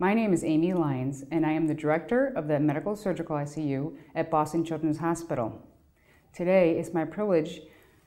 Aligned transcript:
My 0.00 0.12
name 0.12 0.32
is 0.32 0.42
Amy 0.42 0.74
Lyons, 0.74 1.22
and 1.30 1.46
I 1.46 1.52
am 1.52 1.68
the 1.68 1.74
director 1.74 2.26
of 2.34 2.48
the 2.48 2.58
Medical 2.58 2.96
Surgical 2.96 3.36
ICU 3.36 3.96
at 4.16 4.28
Boston 4.28 4.64
Children's 4.64 4.98
Hospital. 4.98 5.62
Today, 6.34 6.76
it's 6.76 6.92
my 6.92 7.04
privilege 7.04 7.60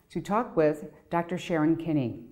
to 0.10 0.20
talk 0.20 0.58
with 0.58 0.88
Dr. 1.10 1.38
Sharon 1.38 1.78
Kinney. 1.78 2.26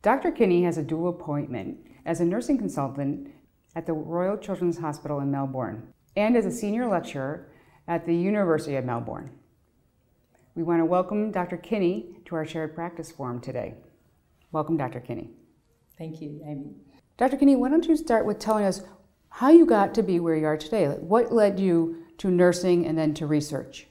Dr. 0.00 0.32
Kinney 0.32 0.64
has 0.64 0.78
a 0.78 0.82
dual 0.82 1.10
appointment 1.10 1.76
as 2.06 2.20
a 2.20 2.24
nursing 2.24 2.56
consultant 2.56 3.28
at 3.74 3.84
the 3.84 3.92
Royal 3.92 4.38
Children's 4.38 4.78
Hospital 4.78 5.20
in 5.20 5.30
Melbourne 5.30 5.92
and 6.16 6.34
as 6.34 6.46
a 6.46 6.50
senior 6.50 6.88
lecturer 6.88 7.50
at 7.86 8.06
the 8.06 8.16
University 8.16 8.76
of 8.76 8.86
Melbourne. 8.86 9.30
We 10.54 10.62
want 10.62 10.80
to 10.80 10.86
welcome 10.86 11.32
Dr. 11.32 11.58
Kinney 11.58 12.16
to 12.24 12.34
our 12.34 12.46
Shared 12.46 12.74
Practice 12.74 13.12
Forum 13.12 13.42
today. 13.42 13.74
Welcome, 14.52 14.78
Dr. 14.78 15.00
Kinney. 15.00 15.32
Thank 15.98 16.22
you, 16.22 16.40
Amy. 16.46 16.76
Dr. 17.18 17.38
Kinney, 17.38 17.56
why 17.56 17.70
don't 17.70 17.86
you 17.86 17.96
start 17.96 18.26
with 18.26 18.38
telling 18.38 18.66
us 18.66 18.82
how 19.30 19.48
you 19.48 19.64
got 19.64 19.94
to 19.94 20.02
be 20.02 20.20
where 20.20 20.36
you 20.36 20.44
are 20.44 20.58
today? 20.58 20.86
What 20.86 21.32
led 21.32 21.58
you 21.58 22.04
to 22.18 22.30
nursing 22.30 22.86
and 22.86 22.98
then 22.98 23.14
to 23.14 23.26
research? 23.26 23.86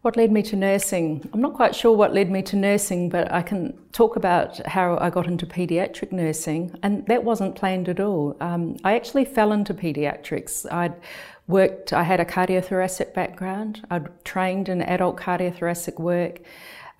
What 0.00 0.16
led 0.16 0.32
me 0.32 0.42
to 0.44 0.56
nursing? 0.56 1.28
I'm 1.32 1.42
not 1.42 1.52
quite 1.52 1.74
sure 1.74 1.94
what 1.94 2.14
led 2.14 2.30
me 2.30 2.40
to 2.42 2.56
nursing, 2.56 3.10
but 3.10 3.30
I 3.30 3.42
can 3.42 3.78
talk 3.92 4.16
about 4.16 4.66
how 4.66 4.96
I 4.98 5.10
got 5.10 5.26
into 5.26 5.44
paediatric 5.44 6.10
nursing, 6.10 6.74
and 6.82 7.06
that 7.06 7.22
wasn't 7.22 7.54
planned 7.54 7.90
at 7.90 8.00
all. 8.00 8.34
Um, 8.40 8.76
I 8.82 8.96
actually 8.96 9.26
fell 9.26 9.52
into 9.52 9.74
paediatrics. 9.74 10.70
I'd 10.72 10.94
worked, 11.48 11.92
I 11.92 12.02
had 12.02 12.18
a 12.18 12.24
cardiothoracic 12.24 13.12
background, 13.12 13.86
I'd 13.90 14.24
trained 14.24 14.70
in 14.70 14.80
adult 14.80 15.16
cardiothoracic 15.18 15.98
work 15.98 16.40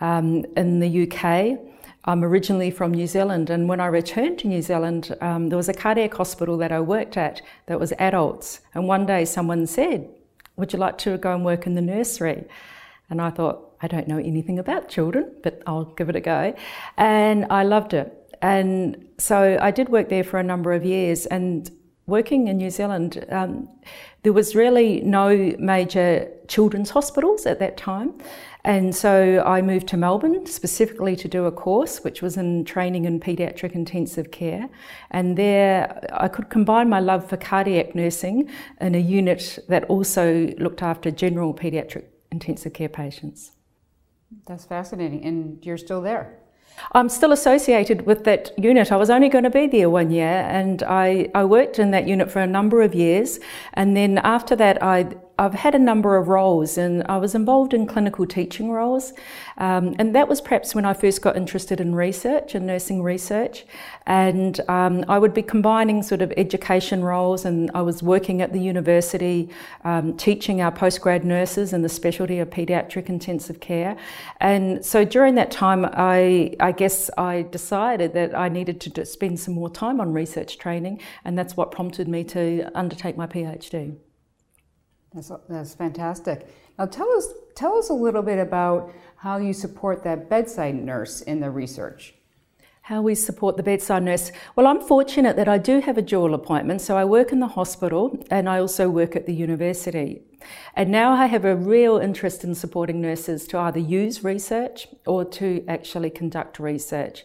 um, 0.02 0.44
in 0.56 0.80
the 0.80 1.10
UK. 1.10 1.73
I'm 2.06 2.22
originally 2.22 2.70
from 2.70 2.92
New 2.92 3.06
Zealand, 3.06 3.48
and 3.48 3.66
when 3.66 3.80
I 3.80 3.86
returned 3.86 4.38
to 4.40 4.48
New 4.48 4.60
Zealand, 4.60 5.16
um, 5.22 5.48
there 5.48 5.56
was 5.56 5.70
a 5.70 5.74
cardiac 5.74 6.12
hospital 6.14 6.58
that 6.58 6.70
I 6.70 6.80
worked 6.80 7.16
at 7.16 7.40
that 7.66 7.80
was 7.80 7.92
adults. 7.98 8.60
And 8.74 8.86
one 8.86 9.06
day 9.06 9.24
someone 9.24 9.66
said, 9.66 10.10
Would 10.56 10.74
you 10.74 10.78
like 10.78 10.98
to 10.98 11.16
go 11.16 11.34
and 11.34 11.44
work 11.44 11.66
in 11.66 11.74
the 11.74 11.80
nursery? 11.80 12.44
And 13.08 13.22
I 13.22 13.30
thought, 13.30 13.74
I 13.80 13.86
don't 13.86 14.06
know 14.06 14.18
anything 14.18 14.58
about 14.58 14.88
children, 14.88 15.30
but 15.42 15.62
I'll 15.66 15.84
give 15.84 16.10
it 16.10 16.16
a 16.16 16.20
go. 16.20 16.54
And 16.98 17.46
I 17.50 17.62
loved 17.62 17.94
it. 17.94 18.36
And 18.42 19.08
so 19.18 19.58
I 19.60 19.70
did 19.70 19.88
work 19.88 20.10
there 20.10 20.24
for 20.24 20.38
a 20.38 20.42
number 20.42 20.72
of 20.74 20.84
years. 20.84 21.24
And 21.26 21.70
working 22.06 22.48
in 22.48 22.58
New 22.58 22.70
Zealand, 22.70 23.24
um, 23.30 23.68
there 24.22 24.32
was 24.32 24.54
really 24.54 25.00
no 25.00 25.54
major 25.58 26.30
children's 26.48 26.90
hospitals 26.90 27.46
at 27.46 27.58
that 27.60 27.76
time. 27.76 28.14
And 28.64 28.94
so 28.94 29.42
I 29.44 29.60
moved 29.60 29.88
to 29.88 29.96
Melbourne 29.98 30.46
specifically 30.46 31.16
to 31.16 31.28
do 31.28 31.44
a 31.44 31.52
course, 31.52 32.02
which 32.02 32.22
was 32.22 32.38
in 32.38 32.64
training 32.64 33.04
in 33.04 33.20
paediatric 33.20 33.72
intensive 33.72 34.30
care. 34.30 34.70
And 35.10 35.36
there 35.36 36.08
I 36.14 36.28
could 36.28 36.48
combine 36.48 36.88
my 36.88 37.00
love 37.00 37.28
for 37.28 37.36
cardiac 37.36 37.94
nursing 37.94 38.50
in 38.80 38.94
a 38.94 38.98
unit 38.98 39.58
that 39.68 39.84
also 39.84 40.46
looked 40.58 40.82
after 40.82 41.10
general 41.10 41.52
paediatric 41.52 42.04
intensive 42.32 42.72
care 42.72 42.88
patients. 42.88 43.52
That's 44.46 44.64
fascinating. 44.64 45.24
And 45.24 45.64
you're 45.64 45.78
still 45.78 46.00
there? 46.00 46.38
I'm 46.92 47.08
still 47.08 47.32
associated 47.32 48.06
with 48.06 48.24
that 48.24 48.52
unit. 48.58 48.92
I 48.92 48.96
was 48.96 49.10
only 49.10 49.28
going 49.28 49.44
to 49.44 49.50
be 49.50 49.66
there 49.66 49.90
one 49.90 50.10
year 50.10 50.46
and 50.48 50.82
I, 50.82 51.28
I 51.34 51.44
worked 51.44 51.78
in 51.78 51.90
that 51.90 52.06
unit 52.06 52.30
for 52.30 52.40
a 52.40 52.46
number 52.46 52.82
of 52.82 52.94
years. 52.94 53.40
And 53.74 53.96
then 53.96 54.18
after 54.18 54.54
that, 54.56 54.82
I 54.82 55.08
I've 55.36 55.54
had 55.54 55.74
a 55.74 55.80
number 55.80 56.16
of 56.16 56.28
roles 56.28 56.78
and 56.78 57.02
I 57.08 57.16
was 57.16 57.34
involved 57.34 57.74
in 57.74 57.86
clinical 57.86 58.24
teaching 58.24 58.70
roles. 58.70 59.12
Um, 59.58 59.96
and 59.98 60.14
that 60.14 60.28
was 60.28 60.40
perhaps 60.40 60.76
when 60.76 60.84
I 60.84 60.94
first 60.94 61.22
got 61.22 61.36
interested 61.36 61.80
in 61.80 61.94
research 61.94 62.54
and 62.54 62.66
nursing 62.66 63.02
research. 63.02 63.64
And 64.06 64.60
um, 64.68 65.04
I 65.08 65.18
would 65.18 65.34
be 65.34 65.42
combining 65.42 66.04
sort 66.04 66.22
of 66.22 66.32
education 66.36 67.02
roles 67.02 67.44
and 67.44 67.68
I 67.74 67.82
was 67.82 68.00
working 68.00 68.42
at 68.42 68.52
the 68.52 68.60
university 68.60 69.50
um, 69.82 70.16
teaching 70.16 70.60
our 70.60 70.70
postgrad 70.70 71.24
nurses 71.24 71.72
in 71.72 71.82
the 71.82 71.88
specialty 71.88 72.38
of 72.38 72.50
paediatric 72.50 73.08
intensive 73.08 73.58
care. 73.58 73.96
And 74.40 74.84
so 74.84 75.04
during 75.04 75.34
that 75.34 75.50
time, 75.50 75.84
I, 75.94 76.54
I 76.60 76.70
guess 76.70 77.10
I 77.18 77.42
decided 77.42 78.12
that 78.14 78.38
I 78.38 78.48
needed 78.48 78.80
to 78.82 79.04
spend 79.04 79.40
some 79.40 79.54
more 79.54 79.70
time 79.70 80.00
on 80.00 80.12
research 80.12 80.58
training. 80.58 81.00
And 81.24 81.36
that's 81.36 81.56
what 81.56 81.72
prompted 81.72 82.06
me 82.06 82.22
to 82.24 82.70
undertake 82.74 83.16
my 83.16 83.26
PhD. 83.26 83.96
That's, 85.14 85.30
that's 85.48 85.74
fantastic. 85.74 86.48
Now 86.78 86.86
tell 86.86 87.10
us, 87.16 87.28
tell 87.54 87.78
us 87.78 87.88
a 87.88 87.94
little 87.94 88.22
bit 88.22 88.38
about 88.38 88.92
how 89.16 89.38
you 89.38 89.52
support 89.52 90.02
that 90.04 90.28
bedside 90.28 90.74
nurse 90.74 91.20
in 91.20 91.40
the 91.40 91.50
research. 91.50 92.14
How 92.82 93.00
we 93.00 93.14
support 93.14 93.56
the 93.56 93.62
bedside 93.62 94.02
nurse. 94.02 94.30
Well, 94.56 94.66
I'm 94.66 94.80
fortunate 94.80 95.36
that 95.36 95.48
I 95.48 95.56
do 95.56 95.80
have 95.80 95.96
a 95.96 96.02
dual 96.02 96.34
appointment. 96.34 96.82
So 96.82 96.98
I 96.98 97.04
work 97.04 97.32
in 97.32 97.40
the 97.40 97.46
hospital 97.46 98.22
and 98.30 98.48
I 98.48 98.58
also 98.58 98.90
work 98.90 99.16
at 99.16 99.24
the 99.24 99.32
university. 99.32 100.22
And 100.74 100.90
now 100.90 101.12
I 101.12 101.26
have 101.26 101.46
a 101.46 101.56
real 101.56 101.96
interest 101.96 102.44
in 102.44 102.54
supporting 102.54 103.00
nurses 103.00 103.46
to 103.46 103.58
either 103.58 103.78
use 103.78 104.22
research 104.22 104.88
or 105.06 105.24
to 105.24 105.64
actually 105.66 106.10
conduct 106.10 106.58
research. 106.58 107.24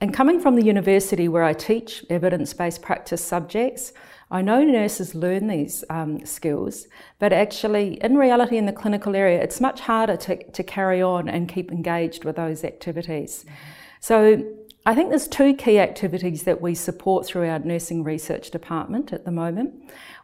And 0.00 0.14
coming 0.14 0.40
from 0.40 0.56
the 0.56 0.64
university 0.64 1.28
where 1.28 1.44
I 1.44 1.52
teach 1.52 2.04
evidence 2.08 2.54
based 2.54 2.82
practice 2.82 3.22
subjects, 3.22 3.92
I 4.30 4.42
know 4.42 4.62
nurses 4.62 5.14
learn 5.14 5.48
these 5.48 5.82
um, 5.90 6.24
skills, 6.24 6.86
but 7.18 7.32
actually, 7.32 7.94
in 8.02 8.16
reality, 8.16 8.56
in 8.56 8.66
the 8.66 8.72
clinical 8.72 9.16
area, 9.16 9.42
it's 9.42 9.60
much 9.60 9.80
harder 9.80 10.16
to, 10.18 10.50
to 10.52 10.62
carry 10.62 11.02
on 11.02 11.28
and 11.28 11.48
keep 11.48 11.72
engaged 11.72 12.24
with 12.24 12.36
those 12.36 12.62
activities. 12.62 13.44
Mm-hmm. 13.44 13.54
So, 14.00 14.56
I 14.86 14.94
think 14.94 15.10
there's 15.10 15.28
two 15.28 15.54
key 15.54 15.78
activities 15.78 16.44
that 16.44 16.62
we 16.62 16.74
support 16.74 17.26
through 17.26 17.48
our 17.48 17.58
nursing 17.58 18.02
research 18.02 18.50
department 18.50 19.12
at 19.12 19.26
the 19.26 19.30
moment. 19.30 19.74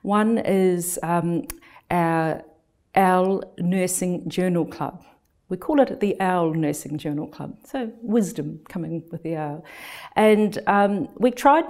One 0.01 0.39
is 0.39 0.99
um, 1.03 1.47
our 1.91 2.43
OWL 2.95 3.45
Nursing 3.59 4.29
Journal 4.31 4.65
Club. 4.65 5.05
We 5.49 5.57
call 5.57 5.81
it 5.81 6.01
the 6.01 6.17
OWL 6.19 6.55
Nursing 6.55 6.97
Journal 6.97 7.27
Club. 7.27 7.57
So, 7.65 7.93
wisdom 8.01 8.61
coming 8.69 9.03
with 9.11 9.23
the 9.23 9.37
OWL. 9.37 9.65
And 10.17 10.59
um, 10.67 11.09
we 11.19 11.31
tried 11.31 11.67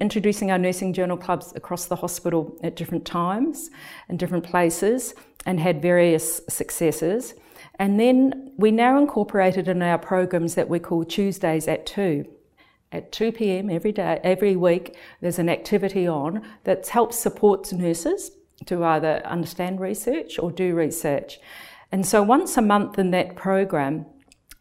introducing 0.00 0.50
our 0.50 0.58
nursing 0.58 0.92
journal 0.92 1.16
clubs 1.16 1.52
across 1.56 1.86
the 1.86 1.96
hospital 1.96 2.58
at 2.62 2.76
different 2.76 3.04
times 3.04 3.70
and 4.08 4.18
different 4.18 4.44
places 4.44 5.14
and 5.44 5.60
had 5.60 5.80
various 5.80 6.40
successes. 6.48 7.34
And 7.78 8.00
then 8.00 8.52
we 8.56 8.70
now 8.70 8.98
incorporated 8.98 9.68
in 9.68 9.82
our 9.82 9.98
programs 9.98 10.54
that 10.54 10.68
we 10.68 10.78
call 10.78 11.04
Tuesdays 11.04 11.68
at 11.68 11.86
2. 11.86 12.24
At 12.92 13.12
2 13.12 13.32
p.m. 13.32 13.68
every 13.68 13.92
day, 13.92 14.20
every 14.22 14.56
week, 14.56 14.96
there's 15.20 15.38
an 15.38 15.48
activity 15.48 16.06
on 16.06 16.42
that 16.64 16.86
helps 16.86 17.18
support 17.18 17.70
nurses 17.72 18.30
to 18.66 18.84
either 18.84 19.20
understand 19.26 19.80
research 19.80 20.38
or 20.38 20.50
do 20.50 20.74
research. 20.74 21.38
And 21.92 22.06
so 22.06 22.22
once 22.22 22.56
a 22.56 22.62
month 22.62 22.98
in 22.98 23.10
that 23.10 23.36
program, 23.36 24.06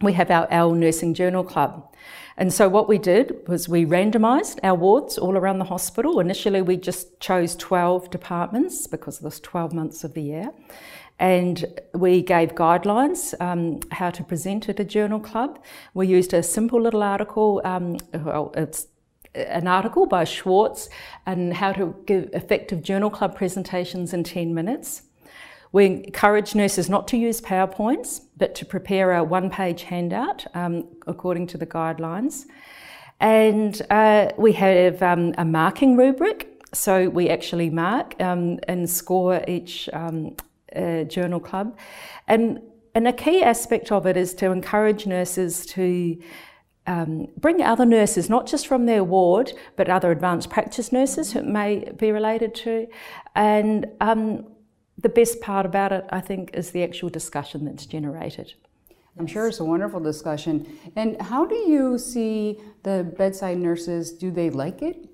we 0.02 0.14
have 0.14 0.30
our 0.30 0.47
OWL 0.52 0.76
Nursing 0.76 1.14
Journal 1.14 1.44
Club. 1.44 1.94
And 2.38 2.53
so 2.53 2.68
what 2.68 2.90
we 2.90 2.97
did 2.97 3.47
was 3.47 3.70
we 3.70 3.85
randomised 3.85 4.59
our 4.61 4.76
wards 4.76 5.17
all 5.17 5.37
around 5.37 5.59
the 5.59 5.66
hospital. 5.66 6.20
Initially, 6.20 6.61
we 6.61 6.76
just 6.76 7.20
chose 7.20 7.55
12 7.55 8.09
departments 8.09 8.87
because 8.87 9.17
of 9.17 9.23
there's 9.23 9.40
12 9.40 9.73
months 9.73 10.03
of 10.03 10.14
the 10.14 10.22
year. 10.22 10.52
And 11.17 11.66
we 11.93 12.22
gave 12.22 12.55
guidelines 12.55 13.34
um, 13.40 13.79
how 13.91 14.09
to 14.09 14.22
present 14.22 14.67
at 14.67 14.82
a 14.82 14.84
journal 14.84 15.22
club. 15.22 15.64
We 15.93 16.08
used 16.08 16.34
a 16.34 16.43
simple 16.43 16.82
little 16.82 17.03
article. 17.03 17.61
Um, 17.64 17.97
well, 18.14 18.52
it's 18.58 18.87
an 19.34 19.67
article 19.67 20.05
by 20.05 20.26
Schwartz 20.26 20.90
on 21.26 21.52
how 21.52 21.72
to 21.72 21.96
give 22.05 22.29
effective 22.34 22.82
journal 22.82 23.09
club 23.09 23.35
presentations 23.35 24.14
in 24.14 24.26
10 24.26 24.53
minutes. 24.53 25.03
We 25.75 25.87
encourage 25.87 26.55
nurses 26.55 26.89
not 26.89 27.05
to 27.09 27.17
use 27.17 27.41
PowerPoints, 27.41 28.22
but 28.37 28.55
to 28.55 28.66
prepare 28.66 29.11
a 29.11 29.22
one 29.25 29.49
page 29.49 29.83
handout 29.83 30.45
um, 30.55 30.87
according 31.05 31.47
to 31.47 31.57
the 31.57 31.66
guidelines. 31.66 32.45
And 33.19 33.81
uh, 33.89 34.29
we 34.37 34.53
have 34.53 35.03
um, 35.03 35.33
a 35.37 35.43
marking 35.43 35.97
rubric, 35.97 36.66
so 36.73 37.09
we 37.09 37.29
actually 37.29 37.69
mark 37.69 38.16
um, 38.22 38.57
and 38.69 38.89
score 38.89 39.43
each 39.49 39.89
um, 39.91 40.37
uh, 40.73 41.03
journal 41.03 41.41
club. 41.41 41.77
And, 42.25 42.61
and 42.93 43.05
a 43.05 43.11
key 43.11 43.43
aspect 43.43 43.91
of 43.91 44.05
it 44.05 44.16
is 44.16 44.33
to 44.35 44.51
encourage 44.51 45.05
nurses 45.05 45.66
to 45.66 46.17
um, 46.87 47.27
bring 47.35 47.61
other 47.61 47.85
nurses, 47.85 48.29
not 48.29 48.47
just 48.47 48.66
from 48.66 48.85
their 48.85 49.03
ward, 49.03 49.51
but 49.75 49.89
other 49.89 50.11
advanced 50.11 50.49
practice 50.49 50.93
nurses 50.93 51.33
who 51.33 51.43
may 51.43 51.91
be 51.97 52.13
related 52.13 52.55
to. 52.55 52.87
And 53.35 53.87
um, 53.99 54.45
the 54.97 55.09
best 55.09 55.42
part 55.42 55.66
about 55.66 55.92
it, 55.92 56.06
I 56.09 56.22
think, 56.22 56.52
is 56.53 56.72
the 56.72 56.84
actual 56.84 57.09
discussion 57.09 57.66
that's 57.66 57.86
generated. 57.86 58.53
I'm 59.18 59.28
sure 59.28 59.47
it's 59.47 59.59
a 59.59 59.66
wonderful 59.66 60.00
discussion. 60.00 60.78
And 60.96 61.22
how 61.22 61.46
do 61.46 61.56
you 61.56 61.97
see 61.97 62.59
the 62.84 63.12
bedside 63.18 63.58
nurses? 63.58 64.12
Do 64.12 64.30
they 64.30 64.50
like 64.50 64.82
it? 64.82 65.09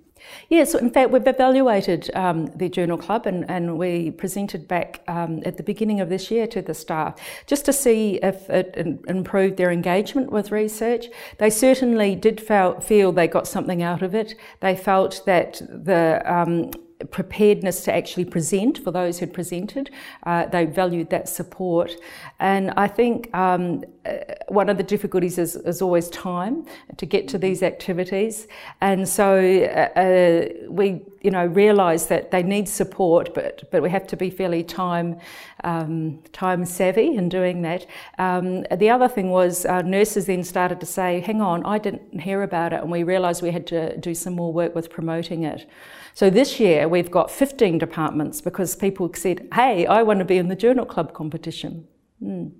Yes, 0.50 0.76
in 0.76 0.92
fact, 0.92 1.12
we've 1.12 1.26
evaluated 1.26 2.12
um, 2.16 2.48
the 2.56 2.70
Journal 2.70 2.98
Club 2.98 3.26
and, 3.26 3.50
and 3.50 3.78
we 3.78 4.12
presented 4.12 4.68
back 4.68 5.02
um, 5.08 5.42
at 5.46 5.58
the 5.58 5.64
beginning 5.64 6.00
of 6.00 6.10
this 6.10 6.30
year 6.30 6.48
to 6.48 6.62
the 6.62 6.74
staff 6.74 7.16
just 7.48 7.66
to 7.66 7.74
see 7.74 8.20
if 8.22 8.50
it 8.50 8.76
improved 9.08 9.58
their 9.58 9.72
engagement 9.72 10.32
with 10.32 10.52
research. 10.52 11.08
They 11.38 11.50
certainly 11.50 12.16
did 12.16 12.40
feel 12.40 13.12
they 13.12 13.28
got 13.28 13.48
something 13.48 13.82
out 13.82 14.02
of 14.02 14.14
it. 14.14 14.36
They 14.60 14.76
felt 14.76 15.24
that 15.26 15.62
the 15.70 16.22
um, 16.26 16.72
preparedness 17.10 17.84
to 17.86 17.94
actually 17.94 18.26
present 18.26 18.78
for 18.78 18.92
those 18.92 19.20
who'd 19.20 19.34
presented. 19.34 19.90
Uh, 20.24 20.46
they 20.46 20.66
valued 20.66 21.10
that 21.10 21.28
support. 21.28 21.96
And 22.40 22.72
I 22.78 22.88
think 22.88 23.34
um, 23.34 23.84
uh, 24.06 24.18
one 24.48 24.70
of 24.70 24.78
the 24.78 24.84
difficulties 24.84 25.38
is, 25.38 25.56
is, 25.56 25.82
always 25.82 26.10
time 26.10 26.66
to 26.98 27.06
get 27.06 27.28
to 27.30 27.38
these 27.38 27.64
activities. 27.64 28.48
And 28.82 29.08
so 29.08 29.38
uh, 29.38 30.00
uh 30.00 30.48
we, 30.70 31.02
you 31.22 31.32
know, 31.32 31.46
realise 31.46 32.06
that 32.06 32.32
they 32.32 32.44
need 32.44 32.68
support, 32.68 33.34
but, 33.34 33.70
but 33.72 33.82
we 33.82 33.90
have 33.90 34.08
to 34.08 34.18
be 34.18 34.30
fairly 34.30 34.64
time, 34.64 35.20
um, 35.64 36.20
time 36.34 36.66
savvy 36.66 37.16
in 37.16 37.30
doing 37.30 37.62
that. 37.62 37.86
Um, 38.18 38.64
the 38.76 38.90
other 38.90 39.08
thing 39.08 39.30
was 39.30 39.66
uh, 39.66 39.82
nurses 39.82 40.26
then 40.26 40.44
started 40.44 40.80
to 40.80 40.86
say, 40.86 41.20
hang 41.20 41.42
on, 41.42 41.64
I 41.66 41.78
didn't 41.78 42.22
hear 42.22 42.44
about 42.44 42.74
it. 42.74 42.82
And 42.82 42.92
we 42.92 43.04
realised 43.04 43.42
we 43.42 43.52
had 43.52 43.68
to 43.68 43.98
do 43.98 44.14
some 44.14 44.34
more 44.34 44.52
work 44.52 44.76
with 44.76 44.90
promoting 44.90 45.44
it. 45.44 45.70
So 46.14 46.30
this 46.30 46.60
year 46.60 46.88
we've 46.88 47.12
got 47.12 47.32
15 47.32 47.78
departments 47.78 48.42
because 48.42 48.76
people 48.76 49.12
said, 49.14 49.48
hey, 49.54 49.86
I 49.86 50.04
want 50.04 50.20
to 50.20 50.26
be 50.26 50.38
in 50.38 50.48
the 50.48 50.56
Journal 50.56 50.86
Club 50.86 51.14
competition. 51.14 51.88
Mm. 52.22 52.52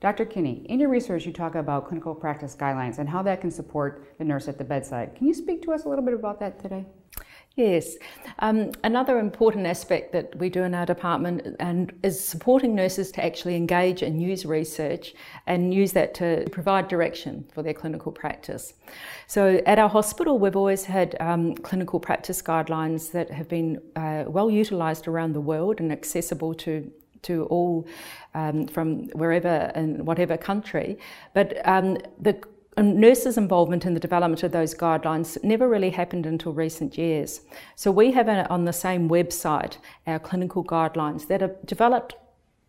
Dr. 0.00 0.26
Kinney, 0.26 0.66
in 0.68 0.80
your 0.80 0.90
research 0.90 1.24
you 1.24 1.32
talk 1.32 1.54
about 1.54 1.86
clinical 1.86 2.14
practice 2.14 2.54
guidelines 2.54 2.98
and 2.98 3.08
how 3.08 3.22
that 3.22 3.40
can 3.40 3.50
support 3.50 4.14
the 4.18 4.24
nurse 4.24 4.48
at 4.48 4.58
the 4.58 4.64
bedside. 4.64 5.14
Can 5.14 5.26
you 5.26 5.32
speak 5.32 5.62
to 5.62 5.72
us 5.72 5.84
a 5.84 5.88
little 5.88 6.04
bit 6.04 6.12
about 6.12 6.40
that 6.40 6.60
today? 6.60 6.84
Yes. 7.56 7.96
Um, 8.40 8.72
another 8.82 9.20
important 9.20 9.64
aspect 9.66 10.12
that 10.12 10.36
we 10.36 10.48
do 10.48 10.64
in 10.64 10.74
our 10.74 10.84
department 10.84 11.54
and 11.60 11.92
is 12.02 12.18
supporting 12.18 12.74
nurses 12.74 13.12
to 13.12 13.24
actually 13.24 13.54
engage 13.54 14.02
and 14.02 14.20
use 14.20 14.44
research 14.44 15.14
and 15.46 15.72
use 15.72 15.92
that 15.92 16.14
to 16.14 16.46
provide 16.50 16.88
direction 16.88 17.44
for 17.54 17.62
their 17.62 17.72
clinical 17.72 18.10
practice. 18.10 18.74
So 19.28 19.62
at 19.66 19.78
our 19.78 19.88
hospital, 19.88 20.40
we've 20.40 20.56
always 20.56 20.84
had 20.84 21.16
um, 21.20 21.54
clinical 21.54 22.00
practice 22.00 22.42
guidelines 22.42 23.12
that 23.12 23.30
have 23.30 23.48
been 23.48 23.80
uh, 23.94 24.24
well 24.26 24.50
utilised 24.50 25.06
around 25.06 25.32
the 25.32 25.40
world 25.40 25.78
and 25.80 25.92
accessible 25.92 26.54
to 26.54 26.90
to 27.22 27.44
all 27.44 27.86
um, 28.34 28.66
from 28.66 29.04
wherever 29.10 29.72
in 29.74 30.04
whatever 30.04 30.36
country. 30.36 30.98
But 31.32 31.66
um, 31.66 31.96
the 32.20 32.38
nurses' 32.82 33.38
involvement 33.38 33.86
in 33.86 33.94
the 33.94 34.00
development 34.00 34.42
of 34.42 34.52
those 34.52 34.74
guidelines 34.74 35.42
never 35.44 35.68
really 35.68 35.90
happened 35.90 36.26
until 36.26 36.52
recent 36.52 36.98
years. 36.98 37.42
So 37.76 37.90
we 37.90 38.12
have 38.12 38.28
on 38.28 38.64
the 38.64 38.72
same 38.72 39.08
website 39.08 39.78
our 40.06 40.18
clinical 40.18 40.64
guidelines 40.64 41.28
that 41.28 41.42
are 41.42 41.56
developed 41.64 42.16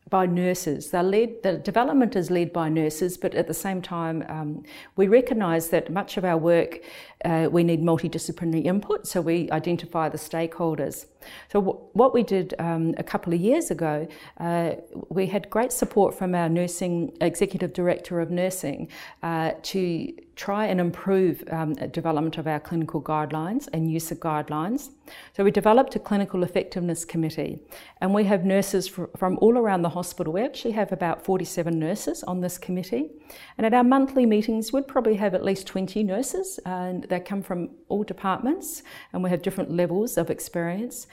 by 0.10 0.26
nurses. 0.28 0.92
They're 0.92 1.02
led, 1.02 1.42
the 1.42 1.58
development 1.58 2.16
is 2.16 2.30
led 2.30 2.54
by 2.54 2.70
nurses, 2.70 3.18
but 3.18 3.34
at 3.34 3.48
the 3.48 3.54
same 3.54 3.82
time, 3.82 4.24
um, 4.30 4.64
we 4.96 5.08
recognise 5.08 5.70
that 5.70 5.92
much 5.92 6.18
of 6.18 6.24
our 6.24 6.38
work 6.38 6.80
uh, 7.24 7.50
we 7.52 7.64
need 7.64 7.82
multidisciplinary 7.82 8.66
input, 8.66 9.08
so 9.08 9.20
we 9.20 9.50
identify 9.50 10.08
the 10.08 10.18
stakeholders. 10.18 11.08
So, 11.52 11.60
w- 11.60 11.80
what 11.94 12.14
we 12.14 12.22
did 12.22 12.54
um, 12.60 12.94
a 13.00 13.04
couple 13.04 13.34
of 13.34 13.40
years 13.42 13.72
ago, 13.72 14.08
uh, 14.40 14.76
we 15.10 15.26
had 15.26 15.50
great 15.50 15.72
support 15.72 16.14
from 16.14 16.36
our 16.36 16.50
nursing 16.50 17.18
executive 17.22 17.74
director 17.74 18.20
of 18.20 18.30
nursing 18.30 18.90
uh, 19.24 19.54
to 19.64 20.14
try 20.36 20.66
and 20.66 20.80
improve 20.82 21.44
um, 21.50 21.74
development 21.74 22.38
of 22.38 22.46
our 22.46 22.60
clinical 22.60 23.02
guidelines 23.02 23.70
and 23.72 23.90
use 23.90 24.12
of 24.12 24.20
guidelines. 24.20 24.90
So 25.34 25.44
we 25.44 25.52
developed 25.52 25.96
a 25.96 26.00
clinical 26.00 26.44
effectiveness 26.44 27.06
committee, 27.06 27.60
and 28.02 28.14
we 28.14 28.26
have 28.26 28.44
nurses 28.44 28.88
fr- 28.88 29.06
from 29.18 29.38
all 29.42 29.58
around 29.58 29.84
the 29.84 29.90
hospital. 29.90 30.34
We 30.34 30.42
actually 30.42 30.72
have 30.72 30.92
about 30.92 31.24
47 31.24 31.78
nurses 31.80 32.24
on 32.24 32.42
this 32.42 32.58
committee, 32.58 33.12
and 33.58 33.66
at 33.66 33.74
our 33.74 33.84
monthly 33.84 34.26
meetings, 34.26 34.74
we'd 34.74 34.88
probably 34.88 35.16
have 35.16 35.34
at 35.34 35.44
least 35.44 35.68
20 35.68 36.04
nurses, 36.04 36.60
and 36.66 37.04
they 37.04 37.20
come 37.20 37.42
from 37.42 37.70
all 37.88 38.04
departments, 38.04 38.84
and 39.14 39.24
we 39.24 39.30
have 39.30 39.42
different 39.42 39.72
levels 39.72 40.18
of 40.18 40.30
experience. 40.30 41.08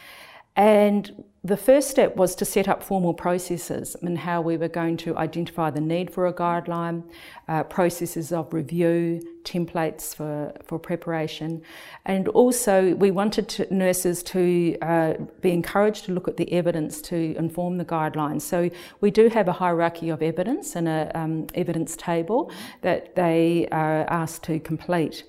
And 0.56 1.24
the 1.44 1.56
first 1.56 1.90
step 1.90 2.14
was 2.14 2.36
to 2.36 2.44
set 2.44 2.68
up 2.68 2.84
formal 2.84 3.14
processes 3.14 3.96
and 4.02 4.16
how 4.16 4.40
we 4.40 4.56
were 4.56 4.68
going 4.68 4.96
to 4.98 5.16
identify 5.16 5.70
the 5.70 5.80
need 5.80 6.12
for 6.12 6.28
a 6.28 6.32
guideline, 6.32 7.02
uh, 7.48 7.64
processes 7.64 8.30
of 8.32 8.52
review, 8.52 9.20
templates 9.42 10.14
for, 10.14 10.52
for 10.64 10.78
preparation. 10.78 11.62
And 12.04 12.28
also, 12.28 12.94
we 12.94 13.10
wanted 13.10 13.48
to, 13.48 13.74
nurses 13.74 14.22
to 14.24 14.78
uh, 14.82 15.14
be 15.40 15.50
encouraged 15.50 16.04
to 16.04 16.12
look 16.12 16.28
at 16.28 16.36
the 16.36 16.52
evidence 16.52 17.02
to 17.02 17.34
inform 17.36 17.78
the 17.78 17.84
guidelines. 17.84 18.42
So, 18.42 18.70
we 19.00 19.10
do 19.10 19.28
have 19.30 19.48
a 19.48 19.52
hierarchy 19.52 20.10
of 20.10 20.22
evidence 20.22 20.76
and 20.76 20.86
an 20.86 21.10
um, 21.16 21.46
evidence 21.54 21.96
table 21.96 22.52
that 22.82 23.16
they 23.16 23.66
are 23.72 24.04
asked 24.08 24.44
to 24.44 24.60
complete. 24.60 25.24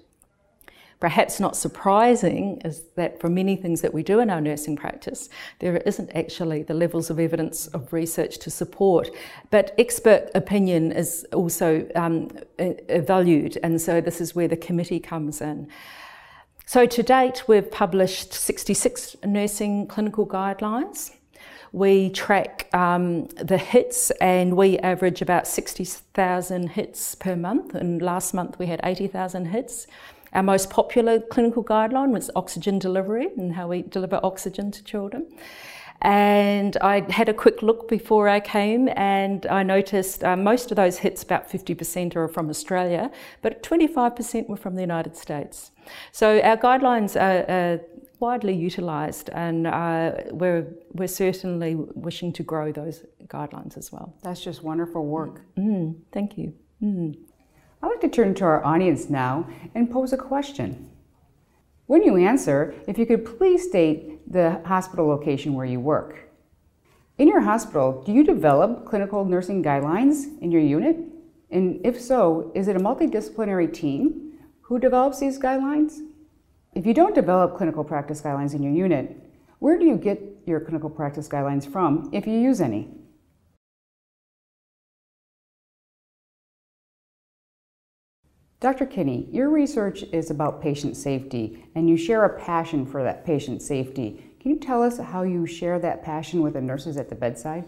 Perhaps 1.04 1.38
not 1.38 1.58
surprising 1.58 2.62
is 2.64 2.84
that 2.96 3.20
for 3.20 3.28
many 3.28 3.58
things 3.58 3.82
that 3.82 3.94
we 3.94 4.04
do 4.04 4.22
in 4.22 4.30
our 4.30 4.40
nursing 4.40 4.78
practice, 4.78 5.28
there 5.60 5.76
isn't 5.76 6.10
actually 6.16 6.64
the 6.64 6.74
levels 6.74 7.10
of 7.10 7.20
evidence 7.20 7.68
of 7.68 7.92
research 7.92 8.38
to 8.38 8.50
support. 8.50 9.10
But 9.50 9.76
expert 9.78 10.30
opinion 10.34 10.94
is 10.94 11.26
also 11.34 11.86
um, 11.96 12.30
valued, 12.90 13.58
and 13.64 13.82
so 13.82 14.00
this 14.00 14.22
is 14.22 14.34
where 14.34 14.48
the 14.48 14.56
committee 14.56 15.02
comes 15.02 15.42
in. 15.42 15.68
So 16.68 16.86
to 16.86 17.04
date, 17.04 17.50
we've 17.50 17.70
published 17.70 18.34
66 18.34 19.18
nursing 19.26 19.88
clinical 19.88 20.26
guidelines. 20.26 21.12
We 21.74 22.12
track 22.12 22.70
um, 22.74 23.26
the 23.26 23.58
hits 23.58 24.10
and 24.22 24.56
we 24.56 24.80
average 24.80 25.22
about 25.22 25.48
60,000 25.48 26.70
hits 26.70 27.16
per 27.16 27.36
month. 27.36 27.76
And 27.76 28.02
last 28.02 28.34
month 28.34 28.58
we 28.58 28.68
had 28.68 28.80
80,000 28.86 29.48
hits. 29.48 29.86
Our 30.34 30.44
most 30.44 30.70
popular 30.70 31.20
clinical 31.20 31.64
guideline 31.64 32.12
was 32.12 32.32
oxygen 32.36 32.80
delivery 32.80 33.28
and 33.38 33.54
how 33.54 33.68
we 33.68 33.84
deliver 33.84 34.20
oxygen 34.24 34.72
to 34.72 34.84
children. 34.84 35.28
And 36.02 36.76
I 36.82 37.10
had 37.10 37.30
a 37.30 37.34
quick 37.34 37.62
look 37.62 37.88
before 37.88 38.28
I 38.28 38.42
came, 38.42 38.90
and 38.98 39.46
I 39.46 39.64
noticed 39.64 40.22
uh, 40.24 40.36
most 40.36 40.70
of 40.70 40.76
those 40.76 40.98
hits, 40.98 41.24
about 41.24 41.50
50%, 41.50 42.16
are 42.18 42.28
from 42.28 42.50
Australia, 42.50 43.10
but 43.42 43.64
25% 43.64 44.50
were 44.50 44.58
from 44.58 44.76
the 44.76 44.82
United 44.82 45.16
States. 45.16 45.72
So 46.12 46.42
our 46.42 46.58
guidelines 46.58 47.16
are, 47.16 47.50
are 47.50 47.80
widely 48.20 48.54
utilised, 48.54 49.30
and 49.30 49.66
uh, 49.66 50.12
we're, 50.32 50.68
we're 50.92 51.08
certainly 51.08 51.76
wishing 51.76 52.34
to 52.34 52.44
grow 52.44 52.74
those 52.74 53.06
guidelines 53.28 53.78
as 53.78 53.92
well. 53.94 54.14
That's 54.24 54.42
just 54.42 54.62
wonderful 54.62 55.06
work. 55.06 55.42
Mm, 55.58 56.02
thank 56.12 56.38
you. 56.38 56.54
Mm. 56.82 57.16
I'd 57.84 57.88
like 57.88 58.00
to 58.00 58.08
turn 58.08 58.34
to 58.36 58.46
our 58.46 58.64
audience 58.64 59.10
now 59.10 59.46
and 59.76 59.92
pose 59.92 60.14
a 60.14 60.18
question. 60.18 60.90
When 61.86 62.02
you 62.02 62.16
answer, 62.16 62.74
if 62.88 62.98
you 62.98 63.06
could 63.06 63.26
please 63.26 63.68
state 63.68 64.32
the 64.32 64.62
hospital 64.64 65.06
location 65.06 65.54
where 65.54 65.66
you 65.66 65.82
work. 65.82 66.30
In 67.18 67.28
your 67.28 67.42
hospital, 67.42 68.02
do 68.06 68.14
you 68.14 68.24
develop 68.24 68.86
clinical 68.86 69.26
nursing 69.26 69.62
guidelines 69.62 70.40
in 70.40 70.50
your 70.50 70.62
unit? 70.62 70.96
And 71.52 71.86
if 71.86 72.00
so, 72.00 72.54
is 72.56 72.70
it 72.70 72.78
a 72.78 72.80
multidisciplinary 72.80 73.74
team 73.74 74.32
who 74.62 74.80
develops 74.80 75.20
these 75.20 75.38
guidelines? 75.38 76.00
If 76.74 76.86
you 76.86 76.94
don't 76.94 77.14
develop 77.14 77.58
clinical 77.58 77.84
practice 77.84 78.22
guidelines 78.22 78.54
in 78.54 78.64
your 78.64 78.72
unit, 78.72 79.22
where 79.60 79.78
do 79.78 79.84
you 79.84 79.98
get 79.98 80.22
your 80.46 80.62
clinical 80.62 80.90
practice 80.90 81.28
guidelines 81.28 81.70
from 81.70 82.10
if 82.14 82.26
you 82.28 82.40
use 82.40 82.62
any? 82.62 83.03
Dr. 88.64 88.86
Kinney, 88.86 89.28
your 89.30 89.50
research 89.50 90.04
is 90.14 90.32
about 90.32 90.62
patient 90.62 90.96
safety, 90.96 91.66
and 91.76 91.90
you 91.90 91.98
share 91.98 92.24
a 92.24 92.40
passion 92.40 92.86
for 92.86 93.04
that 93.04 93.26
patient 93.26 93.62
safety. 93.62 94.24
Can 94.40 94.52
you 94.52 94.58
tell 94.58 94.82
us 94.82 94.98
how 94.98 95.24
you 95.24 95.46
share 95.46 95.80
that 95.80 96.02
passion 96.02 96.42
with 96.42 96.54
the 96.54 96.62
nurses 96.62 96.96
at 96.96 97.10
the 97.10 97.16
bedside? 97.16 97.66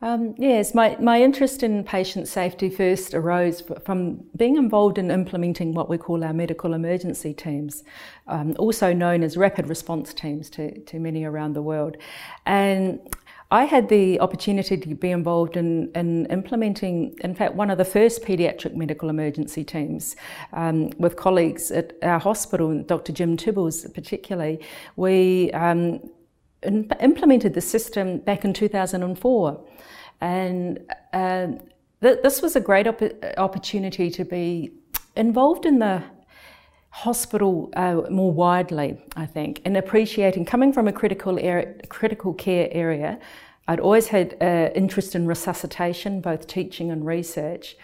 Um, 0.00 0.34
yes, 0.38 0.74
my, 0.74 0.96
my 0.98 1.22
interest 1.22 1.62
in 1.62 1.84
patient 1.84 2.28
safety 2.28 2.70
first 2.70 3.12
arose 3.12 3.62
from 3.84 4.24
being 4.34 4.56
involved 4.56 4.96
in 4.96 5.10
implementing 5.10 5.74
what 5.74 5.90
we 5.90 5.98
call 5.98 6.24
our 6.24 6.32
medical 6.32 6.72
emergency 6.72 7.34
teams, 7.34 7.84
um, 8.28 8.56
also 8.58 8.94
known 8.94 9.22
as 9.22 9.36
rapid 9.36 9.68
response 9.68 10.14
teams 10.14 10.48
to, 10.50 10.80
to 10.80 10.98
many 10.98 11.24
around 11.24 11.52
the 11.52 11.62
world. 11.62 11.98
And 12.46 13.00
I 13.52 13.64
had 13.64 13.90
the 13.90 14.18
opportunity 14.18 14.78
to 14.78 14.94
be 14.94 15.10
involved 15.10 15.58
in, 15.58 15.90
in 15.94 16.24
implementing, 16.26 17.14
in 17.22 17.34
fact, 17.34 17.54
one 17.54 17.68
of 17.68 17.76
the 17.76 17.84
first 17.84 18.22
paediatric 18.22 18.74
medical 18.74 19.10
emergency 19.10 19.62
teams 19.62 20.16
um, 20.54 20.88
with 20.96 21.16
colleagues 21.16 21.70
at 21.70 21.92
our 22.02 22.18
hospital, 22.18 22.82
Dr. 22.82 23.12
Jim 23.12 23.36
Tibballs 23.36 23.92
particularly. 23.92 24.58
We 24.96 25.52
um, 25.52 26.00
implemented 26.62 27.52
the 27.52 27.60
system 27.60 28.20
back 28.20 28.46
in 28.46 28.54
2004. 28.54 29.64
And 30.22 30.78
uh, 31.12 31.48
th- 32.00 32.20
this 32.22 32.40
was 32.40 32.56
a 32.56 32.60
great 32.60 32.86
op- 32.86 33.02
opportunity 33.36 34.10
to 34.12 34.24
be 34.24 34.72
involved 35.14 35.66
in 35.66 35.78
the 35.78 36.02
hospital 36.92 37.70
uh, 37.74 38.02
more 38.10 38.30
widely, 38.30 38.98
I 39.16 39.24
think, 39.24 39.62
and 39.64 39.76
appreciating 39.76 40.44
coming 40.44 40.72
from 40.74 40.86
a 40.86 40.92
critical 40.92 41.38
critical 41.88 42.34
care 42.34 42.68
area. 42.70 43.18
I'd 43.66 43.80
always 43.80 44.08
had 44.08 44.36
uh, 44.42 44.70
interest 44.74 45.14
in 45.14 45.26
resuscitation, 45.26 46.20
both 46.20 46.46
teaching 46.46 46.90
and 46.90 47.06
research. 47.06 47.76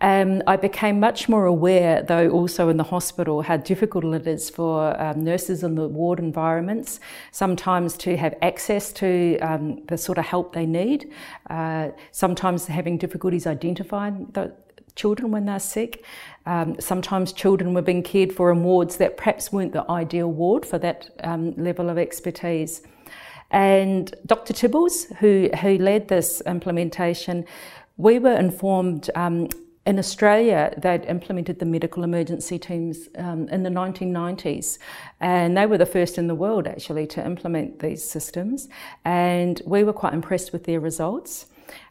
Um, 0.00 0.42
I 0.46 0.56
became 0.56 1.00
much 1.00 1.28
more 1.28 1.46
aware, 1.46 2.02
though, 2.02 2.30
also 2.30 2.68
in 2.70 2.76
the 2.78 2.84
hospital, 2.84 3.42
how 3.42 3.58
difficult 3.58 4.04
it 4.14 4.26
is 4.26 4.48
for 4.48 4.98
um, 5.00 5.22
nurses 5.24 5.62
in 5.62 5.74
the 5.74 5.88
ward 5.88 6.18
environments 6.18 7.00
sometimes 7.32 7.96
to 7.98 8.16
have 8.16 8.34
access 8.40 8.92
to 8.94 9.38
um, 9.40 9.84
the 9.86 9.98
sort 9.98 10.18
of 10.18 10.24
help 10.24 10.54
they 10.54 10.66
need, 10.66 11.12
uh, 11.50 11.90
sometimes 12.10 12.66
having 12.66 12.96
difficulties 12.98 13.46
identifying 13.46 14.28
the 14.32 14.54
children 14.96 15.30
when 15.30 15.46
they're 15.46 15.60
sick. 15.60 16.04
Um, 16.46 16.80
sometimes 16.80 17.32
children 17.32 17.74
were 17.74 17.82
being 17.82 18.02
cared 18.02 18.32
for 18.32 18.50
in 18.50 18.64
wards 18.64 18.96
that 18.96 19.16
perhaps 19.16 19.52
weren't 19.52 19.72
the 19.72 19.88
ideal 19.90 20.30
ward 20.32 20.66
for 20.66 20.78
that 20.78 21.10
um, 21.22 21.54
level 21.56 21.88
of 21.88 21.98
expertise. 21.98 22.82
And 23.50 24.12
Dr. 24.26 24.52
Tibballs, 24.52 25.14
who, 25.16 25.48
who 25.60 25.78
led 25.78 26.08
this 26.08 26.40
implementation, 26.46 27.44
we 27.96 28.18
were 28.18 28.34
informed 28.34 29.08
um, 29.14 29.48
in 29.86 30.00
Australia, 30.00 30.74
they'd 30.76 31.04
implemented 31.04 31.60
the 31.60 31.64
medical 31.64 32.02
emergency 32.02 32.58
teams 32.58 33.08
um, 33.18 33.48
in 33.50 33.62
the 33.62 33.70
1990s, 33.70 34.78
and 35.20 35.56
they 35.56 35.64
were 35.64 35.78
the 35.78 35.86
first 35.86 36.18
in 36.18 36.26
the 36.26 36.34
world 36.34 36.66
actually 36.66 37.06
to 37.06 37.24
implement 37.24 37.78
these 37.78 38.02
systems. 38.02 38.68
And 39.04 39.62
we 39.64 39.84
were 39.84 39.92
quite 39.92 40.12
impressed 40.12 40.52
with 40.52 40.64
their 40.64 40.80
results. 40.80 41.46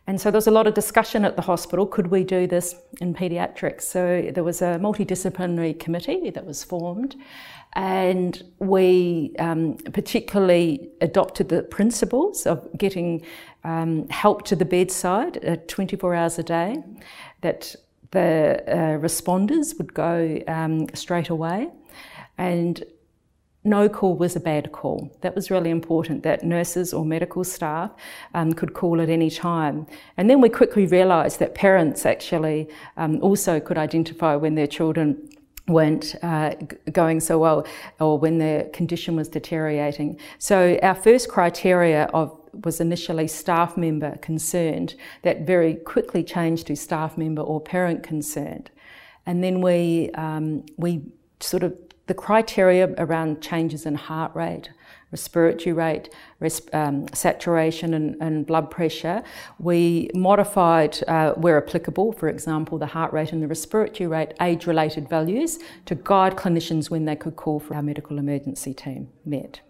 And 0.07 0.21
so 0.21 0.29
there 0.29 0.37
was 0.37 0.47
a 0.47 0.51
lot 0.51 0.67
of 0.67 0.73
discussion 0.73 1.25
at 1.25 1.35
the 1.35 1.41
hospital 1.41 1.85
could 1.85 2.07
we 2.07 2.23
do 2.23 2.45
this 2.47 2.75
in 3.01 3.13
paediatrics? 3.13 3.81
So 3.81 4.29
there 4.33 4.43
was 4.43 4.61
a 4.61 4.79
multidisciplinary 4.79 5.79
committee 5.79 6.29
that 6.29 6.45
was 6.45 6.63
formed, 6.63 7.15
and 7.73 8.41
we 8.59 9.33
um, 9.39 9.77
particularly 9.93 10.89
adopted 11.01 11.49
the 11.49 11.63
principles 11.63 12.45
of 12.45 12.67
getting 12.77 13.25
um, 13.63 14.07
help 14.09 14.43
to 14.45 14.55
the 14.55 14.65
bedside 14.65 15.43
uh, 15.45 15.57
24 15.67 16.15
hours 16.15 16.39
a 16.39 16.43
day, 16.43 16.83
that 17.41 17.75
the 18.11 18.63
uh, 18.67 18.99
responders 18.99 19.77
would 19.77 19.93
go 19.93 20.41
um, 20.47 20.87
straight 20.93 21.29
away, 21.29 21.69
and 22.37 22.83
no 23.65 23.89
call 23.89 24.15
was 24.15 24.35
a 24.35 24.39
bad 24.39 24.71
call. 24.71 25.11
That 25.21 25.35
was 25.35 25.49
really 25.49 25.71
important 25.71 26.23
that 26.23 26.43
nurses 26.43 26.93
or 26.93 27.03
medical 27.03 27.43
staff 27.43 27.91
um, 28.33 28.53
could 28.53 28.73
call 28.73 29.01
at 29.01 29.09
any 29.09 29.29
time. 29.29 29.87
And 30.17 30.29
then 30.29 30.39
we 30.39 30.49
quickly 30.49 30.85
realised 30.85 31.39
that 31.39 31.55
parents 31.55 32.05
actually 32.05 32.69
um, 32.97 33.19
also 33.21 33.59
could 33.59 33.77
identify 33.77 34.35
when 34.35 34.55
their 34.55 34.67
children 34.67 35.29
weren't 35.67 36.15
uh, 36.21 36.53
going 36.91 37.19
so 37.19 37.39
well 37.39 37.65
or 37.99 38.19
when 38.19 38.37
their 38.37 38.65
condition 38.65 39.15
was 39.15 39.27
deteriorating. 39.27 40.19
So 40.37 40.77
our 40.83 40.95
first 40.95 41.27
criteria 41.27 42.03
of 42.13 42.39
was 42.63 42.79
initially 42.79 43.27
staff 43.27 43.75
member 43.75 44.15
concerned 44.17 44.95
that 45.23 45.41
very 45.41 45.75
quickly 45.75 46.23
changed 46.23 46.67
to 46.67 46.75
staff 46.75 47.17
member 47.17 47.41
or 47.41 47.59
parent 47.59 48.03
concerned. 48.03 48.69
And 49.25 49.43
then 49.43 49.59
we, 49.59 50.11
um, 50.11 50.63
we 50.77 51.01
sort 51.39 51.63
of 51.63 51.75
the 52.07 52.13
criteria 52.13 52.93
around 52.97 53.41
changes 53.41 53.85
in 53.85 53.95
heart 53.95 54.35
rate, 54.35 54.69
respiratory 55.11 55.73
rate, 55.73 56.09
res- 56.39 56.67
um, 56.73 57.07
saturation, 57.13 57.93
and, 57.93 58.15
and, 58.21 58.45
blood 58.45 58.69
pressure, 58.69 59.23
we 59.59 60.09
modified, 60.13 60.97
uh, 61.07 61.33
where 61.33 61.57
applicable, 61.57 62.11
for 62.13 62.29
example, 62.29 62.77
the 62.77 62.85
heart 62.85 63.11
rate 63.11 63.31
and 63.31 63.41
the 63.41 63.47
respiratory 63.47 64.07
rate, 64.07 64.33
age 64.41 64.67
related 64.67 65.09
values 65.09 65.59
to 65.85 65.95
guide 65.95 66.35
clinicians 66.35 66.89
when 66.89 67.05
they 67.05 67.15
could 67.15 67.35
call 67.35 67.59
for 67.59 67.75
our 67.75 67.81
medical 67.81 68.19
emergency 68.19 68.73
team 68.73 69.09
met. 69.25 69.61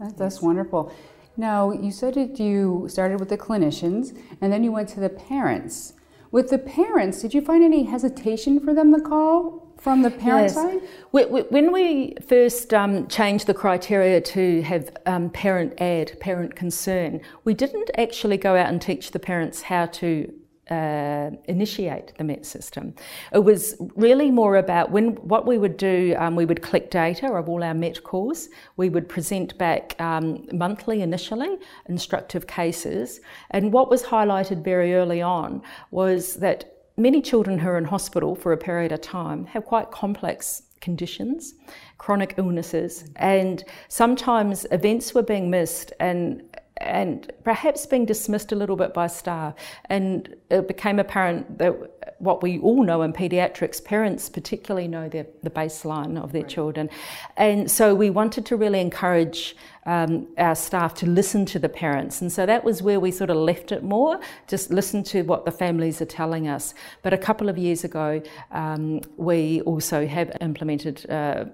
That's, 0.00 0.14
that's 0.14 0.42
wonderful. 0.42 0.92
Now, 1.36 1.70
you 1.70 1.90
said 1.90 2.14
that 2.14 2.38
you 2.38 2.86
started 2.88 3.18
with 3.20 3.28
the 3.28 3.38
clinicians 3.38 4.18
and 4.40 4.52
then 4.52 4.64
you 4.64 4.72
went 4.72 4.88
to 4.90 5.00
the 5.00 5.08
parents. 5.08 5.94
With 6.30 6.50
the 6.50 6.58
parents, 6.58 7.22
did 7.22 7.34
you 7.34 7.40
find 7.40 7.62
any 7.62 7.84
hesitation 7.84 8.58
for 8.60 8.74
them 8.74 8.92
to 8.94 9.00
call 9.00 9.61
from 9.82 10.02
the 10.02 10.10
parent 10.10 10.44
yes. 10.44 10.54
side? 10.54 10.80
When 11.10 11.72
we 11.72 12.14
first 12.26 12.72
um, 12.72 13.08
changed 13.08 13.48
the 13.48 13.54
criteria 13.54 14.20
to 14.20 14.62
have 14.62 14.96
um, 15.06 15.28
parent 15.30 15.74
ad, 15.80 16.18
parent 16.20 16.54
concern, 16.54 17.20
we 17.44 17.52
didn't 17.52 17.90
actually 17.98 18.36
go 18.36 18.54
out 18.54 18.68
and 18.68 18.80
teach 18.80 19.10
the 19.10 19.18
parents 19.18 19.60
how 19.62 19.86
to 19.86 20.32
uh, 20.70 21.30
initiate 21.48 22.16
the 22.16 22.24
MET 22.24 22.46
system. 22.46 22.94
It 23.34 23.40
was 23.40 23.74
really 23.96 24.30
more 24.30 24.56
about 24.56 24.92
when 24.92 25.16
what 25.16 25.46
we 25.46 25.58
would 25.58 25.76
do. 25.76 26.14
Um, 26.16 26.36
we 26.36 26.44
would 26.44 26.62
collect 26.62 26.92
data 26.92 27.26
of 27.32 27.48
all 27.48 27.64
our 27.64 27.74
MET 27.74 28.04
calls. 28.04 28.48
We 28.76 28.88
would 28.88 29.08
present 29.08 29.58
back 29.58 30.00
um, 30.00 30.46
monthly 30.52 31.02
initially 31.02 31.58
instructive 31.88 32.46
cases, 32.46 33.20
and 33.50 33.72
what 33.72 33.90
was 33.90 34.04
highlighted 34.04 34.62
very 34.62 34.94
early 34.94 35.20
on 35.20 35.62
was 35.90 36.36
that 36.36 36.71
many 36.96 37.20
children 37.22 37.58
who 37.58 37.68
are 37.68 37.78
in 37.78 37.84
hospital 37.84 38.34
for 38.34 38.52
a 38.52 38.56
period 38.56 38.92
of 38.92 39.00
time 39.00 39.44
have 39.46 39.64
quite 39.64 39.90
complex 39.90 40.62
conditions, 40.80 41.54
chronic 41.98 42.34
illnesses, 42.36 43.04
and 43.16 43.64
sometimes 43.88 44.66
events 44.70 45.14
were 45.14 45.22
being 45.22 45.48
missed 45.48 45.92
and 46.00 46.42
and 46.82 47.30
perhaps 47.44 47.86
being 47.86 48.04
dismissed 48.04 48.52
a 48.52 48.56
little 48.56 48.76
bit 48.76 48.92
by 48.92 49.06
staff. 49.06 49.54
And 49.86 50.34
it 50.50 50.68
became 50.68 50.98
apparent 50.98 51.58
that 51.58 51.74
what 52.18 52.42
we 52.42 52.58
all 52.60 52.82
know 52.84 53.02
in 53.02 53.12
paediatrics, 53.12 53.84
parents 53.84 54.28
particularly 54.28 54.88
know 54.88 55.08
their, 55.08 55.26
the 55.42 55.50
baseline 55.50 56.22
of 56.22 56.32
their 56.32 56.42
right. 56.42 56.50
children. 56.50 56.90
And 57.36 57.70
so 57.70 57.94
we 57.94 58.10
wanted 58.10 58.46
to 58.46 58.56
really 58.56 58.80
encourage 58.80 59.56
um, 59.86 60.28
our 60.38 60.54
staff 60.54 60.94
to 60.94 61.06
listen 61.06 61.44
to 61.46 61.58
the 61.58 61.68
parents. 61.68 62.20
And 62.20 62.30
so 62.30 62.46
that 62.46 62.64
was 62.64 62.82
where 62.82 63.00
we 63.00 63.10
sort 63.10 63.30
of 63.30 63.36
left 63.36 63.72
it 63.72 63.82
more, 63.82 64.20
just 64.46 64.70
listen 64.70 65.02
to 65.04 65.22
what 65.22 65.44
the 65.44 65.50
families 65.50 66.00
are 66.00 66.06
telling 66.06 66.48
us. 66.48 66.74
But 67.02 67.12
a 67.12 67.18
couple 67.18 67.48
of 67.48 67.58
years 67.58 67.82
ago, 67.82 68.22
um, 68.52 69.00
we 69.16 69.60
also 69.62 70.06
have 70.06 70.36
implemented. 70.40 71.10
Uh, 71.10 71.46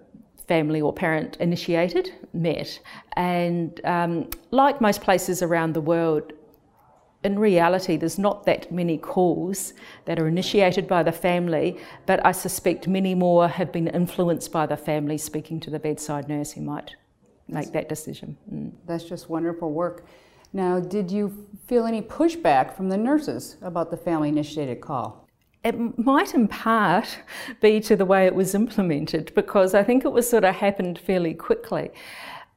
family 0.49 0.81
or 0.81 0.93
parent 0.93 1.37
initiated 1.37 2.12
MET. 2.33 2.81
And 3.17 3.81
um, 3.85 4.31
like 4.50 4.81
most 4.81 5.02
places 5.02 5.43
around 5.43 5.75
the 5.75 5.81
world, 5.81 6.33
in 7.25 7.38
reality, 7.38 7.97
there's 7.97 8.19
not 8.19 8.45
that 8.47 8.73
many 8.73 8.97
calls 8.97 9.75
that 10.07 10.19
are 10.19 10.28
initiated 10.28 10.88
by 10.88 11.02
the 11.02 11.12
family, 11.12 11.78
but 12.07 12.25
I 12.25 12.33
suspect 12.33 12.88
many 12.88 13.14
more 13.14 13.49
have 13.49 13.73
been 13.73 13.88
influenced 13.88 14.50
by 14.52 14.67
the 14.67 14.76
family 14.76 15.19
speaking 15.19 15.61
to 15.61 15.71
the 15.71 15.78
bedside 15.78 16.28
nurse 16.28 16.52
who 16.52 16.62
might 16.62 16.95
make 17.49 17.73
that 17.73 17.88
decision. 17.88 18.37
Mm. 18.52 18.73
That's 18.87 19.05
just 19.05 19.28
wonderful 19.28 19.73
work. 19.73 20.07
Now, 20.52 20.81
did 20.81 21.11
you 21.11 21.47
feel 21.67 21.87
any 21.87 22.00
pushback 22.00 22.75
from 22.75 22.88
the 22.88 22.97
nurses 22.97 23.57
about 23.61 23.90
the 23.90 23.97
family 23.97 24.28
initiated 24.31 24.81
call? 24.81 25.27
It 25.69 25.99
might 25.99 26.35
in 26.35 26.49
part 26.49 27.19
be 27.61 27.79
to 27.81 27.95
the 27.95 28.07
way 28.07 28.27
it 28.27 28.35
was 28.35 28.55
implemented 28.55 29.33
because 29.35 29.75
I 29.75 29.83
think 29.83 30.05
it 30.07 30.13
was 30.13 30.29
sort 30.29 30.45
of 30.45 30.55
happened 30.55 30.99
fairly 30.99 31.35
quickly. 31.35 31.91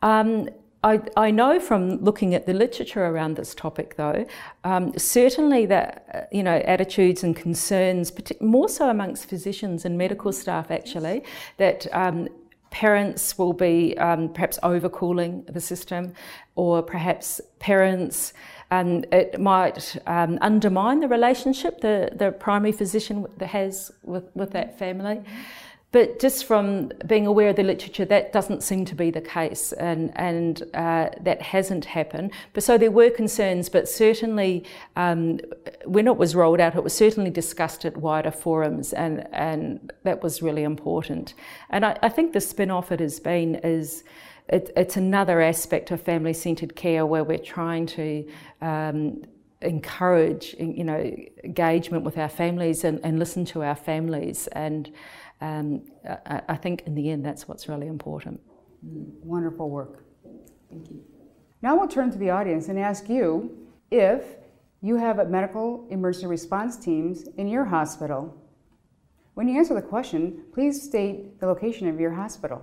Um, 0.02 0.50
I, 0.84 1.02
I, 1.16 1.30
know 1.30 1.60
from 1.60 2.02
looking 2.02 2.34
at 2.34 2.48
the 2.48 2.54
literature 2.54 3.06
around 3.06 3.36
this 3.36 3.54
topic, 3.54 3.98
though, 3.98 4.26
um, 4.64 4.98
certainly 4.98 5.68
that 5.68 6.06
uh, 6.14 6.22
you 6.32 6.42
know 6.42 6.58
attitudes 6.66 7.24
and 7.24 7.36
concerns, 7.36 8.12
more 8.40 8.68
so 8.68 8.90
amongst 8.90 9.26
physicians 9.26 9.86
and 9.86 9.98
medical 9.98 10.32
staff, 10.32 10.72
actually, 10.72 11.24
that 11.58 11.86
um, 11.94 12.30
parents 12.72 13.38
will 13.38 13.54
be 13.54 13.96
um, 13.98 14.30
perhaps 14.30 14.58
overcooling 14.64 15.46
the 15.54 15.62
system, 15.62 16.14
or 16.56 16.82
perhaps 16.82 17.40
parents, 17.60 18.34
um, 18.72 19.04
it 19.12 19.40
might 19.40 19.98
um, 20.08 20.40
undermine 20.42 21.02
the 21.02 21.08
relationship 21.08 21.82
the, 21.82 22.10
the 22.16 22.32
primary 22.32 22.72
physician 22.72 23.28
has 23.42 23.92
with, 24.04 24.26
with 24.34 24.52
that 24.52 24.80
family. 24.80 25.22
But 25.92 26.20
just 26.20 26.46
from 26.46 26.94
being 27.06 27.28
aware 27.28 27.50
of 27.50 27.58
the 27.58 27.64
literature, 27.64 28.06
that 28.06 28.32
doesn't 28.32 28.64
seem 28.64 28.86
to 28.86 28.96
be 28.96 29.12
the 29.12 29.20
case, 29.20 29.74
and, 29.74 30.14
and 30.16 30.64
uh, 30.74 31.10
that 31.20 31.42
hasn't 31.42 31.84
happened. 31.84 32.32
But 32.54 32.64
so 32.64 32.78
there 32.78 32.92
were 32.92 33.10
concerns, 33.10 33.68
but 33.68 33.90
certainly 33.90 34.64
um, 34.96 35.42
when 35.84 36.08
it 36.08 36.16
was 36.16 36.34
rolled 36.34 36.62
out, 36.62 36.76
it 36.76 36.84
was 36.84 36.94
certainly 36.94 37.30
discussed 37.30 37.84
at 37.84 37.98
wider 37.98 38.32
forums, 38.32 38.94
and, 38.94 39.28
and 39.34 39.92
that 40.04 40.24
was 40.24 40.42
really 40.42 40.64
important. 40.64 41.34
And 41.72 41.86
I, 41.86 42.00
I 42.02 42.08
think 42.08 42.32
the 42.32 42.40
spin 42.40 42.72
off 42.72 42.94
it 42.94 43.02
has 43.02 43.20
been 43.20 43.56
is 43.56 44.06
it, 44.48 44.72
it's 44.76 44.98
another 44.98 45.42
aspect 45.42 45.92
of 45.92 46.02
family 46.02 46.34
centred 46.34 46.76
care 46.76 47.06
where 47.06 47.24
we're 47.24 47.38
trying 47.38 47.86
to 47.88 48.28
um, 48.62 49.24
encourage 49.62 50.56
you 50.60 50.84
know 50.84 51.16
engagement 51.44 52.04
with 52.04 52.18
our 52.18 52.30
families 52.30 52.84
and, 52.84 53.00
and 53.04 53.20
listen 53.20 53.46
to 53.46 53.64
our 53.64 53.76
families 53.76 54.48
and 54.48 54.92
um, 55.40 55.84
I, 56.08 56.42
I, 56.50 56.56
think 56.56 56.84
in 56.86 56.94
the 56.94 57.10
end 57.10 57.26
that's 57.26 57.48
what's 57.48 57.68
really 57.68 57.88
important. 57.88 58.40
Wonderful 58.84 59.70
work. 59.70 60.06
Thank 60.70 60.90
you. 60.92 61.04
Now 61.62 61.78
we'll 61.78 61.88
turn 61.88 62.12
to 62.12 62.18
the 62.18 62.30
audience 62.30 62.68
and 62.68 62.80
ask 62.80 63.10
you 63.10 63.68
if 63.90 64.24
you 64.82 64.98
have 64.98 65.20
a 65.20 65.26
medical 65.26 65.88
emergency 65.90 66.28
response 66.28 66.78
teams 66.78 67.28
in 67.38 67.48
your 67.48 67.66
hospital. 67.66 68.36
When 69.36 69.48
you 69.48 69.58
answer 69.58 69.74
the 69.74 69.82
question, 69.82 70.44
please 70.54 70.82
state 70.82 71.40
the 71.40 71.48
location 71.48 71.88
of 71.88 72.00
your 72.00 72.12
hospital. 72.12 72.62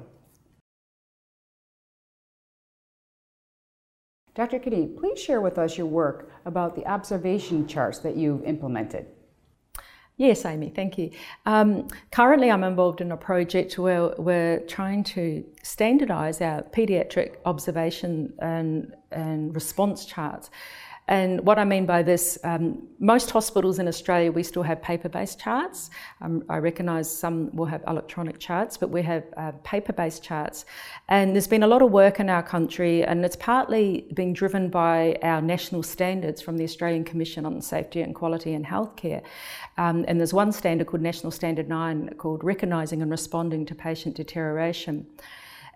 Dr. 4.39 4.61
Kinney, 4.61 4.87
please 4.87 5.21
share 5.21 5.41
with 5.41 5.59
us 5.59 5.77
your 5.77 5.89
work 5.89 6.31
about 6.45 6.77
the 6.77 6.87
observation 6.87 7.67
charts 7.67 7.99
that 7.99 8.17
you've 8.17 8.45
implemented. 8.45 9.07
Yes, 10.17 10.45
Amy, 10.45 10.71
thank 10.71 10.97
you. 10.97 11.11
Um, 11.45 11.89
currently, 12.13 12.49
I'm 12.49 12.63
involved 12.63 13.01
in 13.01 13.11
a 13.11 13.17
project 13.17 13.77
where 13.81 14.15
we're 14.17 14.61
trying 14.61 15.03
to 15.15 15.45
standardise 15.65 16.41
our 16.41 16.63
paediatric 16.63 17.39
observation 17.47 18.33
and, 18.39 18.95
and 19.11 19.53
response 19.57 20.07
charts 20.07 20.51
and 21.09 21.41
what 21.47 21.59
I 21.59 21.65
mean 21.65 21.87
by 21.87 22.03
this, 22.03 22.39
um, 22.45 22.87
most 22.99 23.31
hospitals 23.31 23.79
in 23.79 23.89
Australia, 23.89 24.31
we 24.31 24.43
still 24.43 24.63
have 24.63 24.83
paper 24.83 25.09
based 25.09 25.41
charts. 25.41 25.89
Um, 26.21 26.45
I 26.51 26.59
recognise 26.59 27.11
some 27.11 27.51
will 27.57 27.65
have 27.65 27.83
electronic 27.89 28.39
charts, 28.39 28.77
but 28.77 28.91
we 28.91 29.01
have 29.03 29.25
uh, 29.39 29.53
paper 29.65 29.95
based 29.95 30.23
charts. 30.23 30.67
And 31.09 31.35
there's 31.35 31.47
been 31.47 31.63
a 31.63 31.67
lot 31.67 31.81
of 31.81 31.91
work 31.91 32.21
in 32.21 32.29
our 32.29 32.43
country, 32.43 33.05
and 33.05 33.25
it's 33.25 33.37
partly 33.37 34.07
being 34.13 34.35
driven 34.35 34.69
by 34.69 35.19
our 35.23 35.41
national 35.41 35.83
standards 35.83 36.43
from 36.43 36.59
the 36.59 36.65
Australian 36.65 37.05
Commission 37.05 37.47
on 37.47 37.63
Safety 37.63 38.03
and 38.03 38.15
Quality 38.15 38.53
in 38.53 38.63
Healthcare. 38.63 39.23
Um, 39.79 40.05
and 40.09 40.21
there's 40.21 40.35
one 40.35 40.53
standard 40.53 40.89
called 40.89 41.03
National 41.03 41.33
Standard 41.33 41.71
9 41.71 42.17
called 42.19 42.45
Recognising 42.45 43.01
and 43.01 43.11
Responding 43.11 43.65
to 43.65 43.75
Patient 43.75 44.15
Deterioration. 44.15 45.07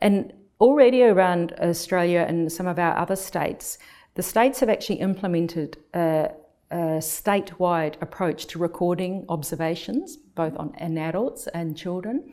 And 0.02 0.34
already 0.60 1.02
around 1.02 1.52
Australia 1.60 2.26
and 2.28 2.52
some 2.52 2.66
of 2.66 2.78
our 2.78 2.96
other 2.96 3.16
states, 3.16 3.78
the 4.14 4.22
states 4.22 4.60
have 4.60 4.68
actually 4.68 5.00
implemented 5.00 5.78
a, 5.94 6.30
a 6.70 6.76
statewide 7.00 8.00
approach 8.02 8.46
to 8.46 8.58
recording 8.58 9.24
observations, 9.28 10.16
both 10.16 10.56
on 10.56 10.74
in 10.78 10.98
adults 10.98 11.46
and 11.48 11.76
children, 11.76 12.32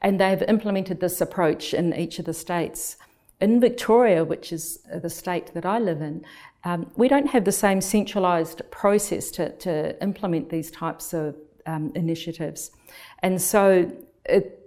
and 0.00 0.20
they've 0.20 0.42
implemented 0.42 1.00
this 1.00 1.20
approach 1.20 1.74
in 1.74 1.94
each 1.94 2.18
of 2.18 2.24
the 2.24 2.34
states. 2.34 2.96
In 3.40 3.60
Victoria, 3.60 4.24
which 4.24 4.52
is 4.52 4.78
the 5.02 5.10
state 5.10 5.52
that 5.54 5.66
I 5.66 5.78
live 5.78 6.00
in, 6.00 6.24
um, 6.64 6.90
we 6.96 7.08
don't 7.08 7.28
have 7.28 7.44
the 7.44 7.52
same 7.52 7.80
centralised 7.80 8.62
process 8.70 9.30
to, 9.32 9.50
to 9.58 10.00
implement 10.02 10.48
these 10.50 10.70
types 10.70 11.12
of 11.12 11.36
um, 11.66 11.92
initiatives. 11.94 12.70
And 13.20 13.40
so 13.40 13.90
it, 14.24 14.61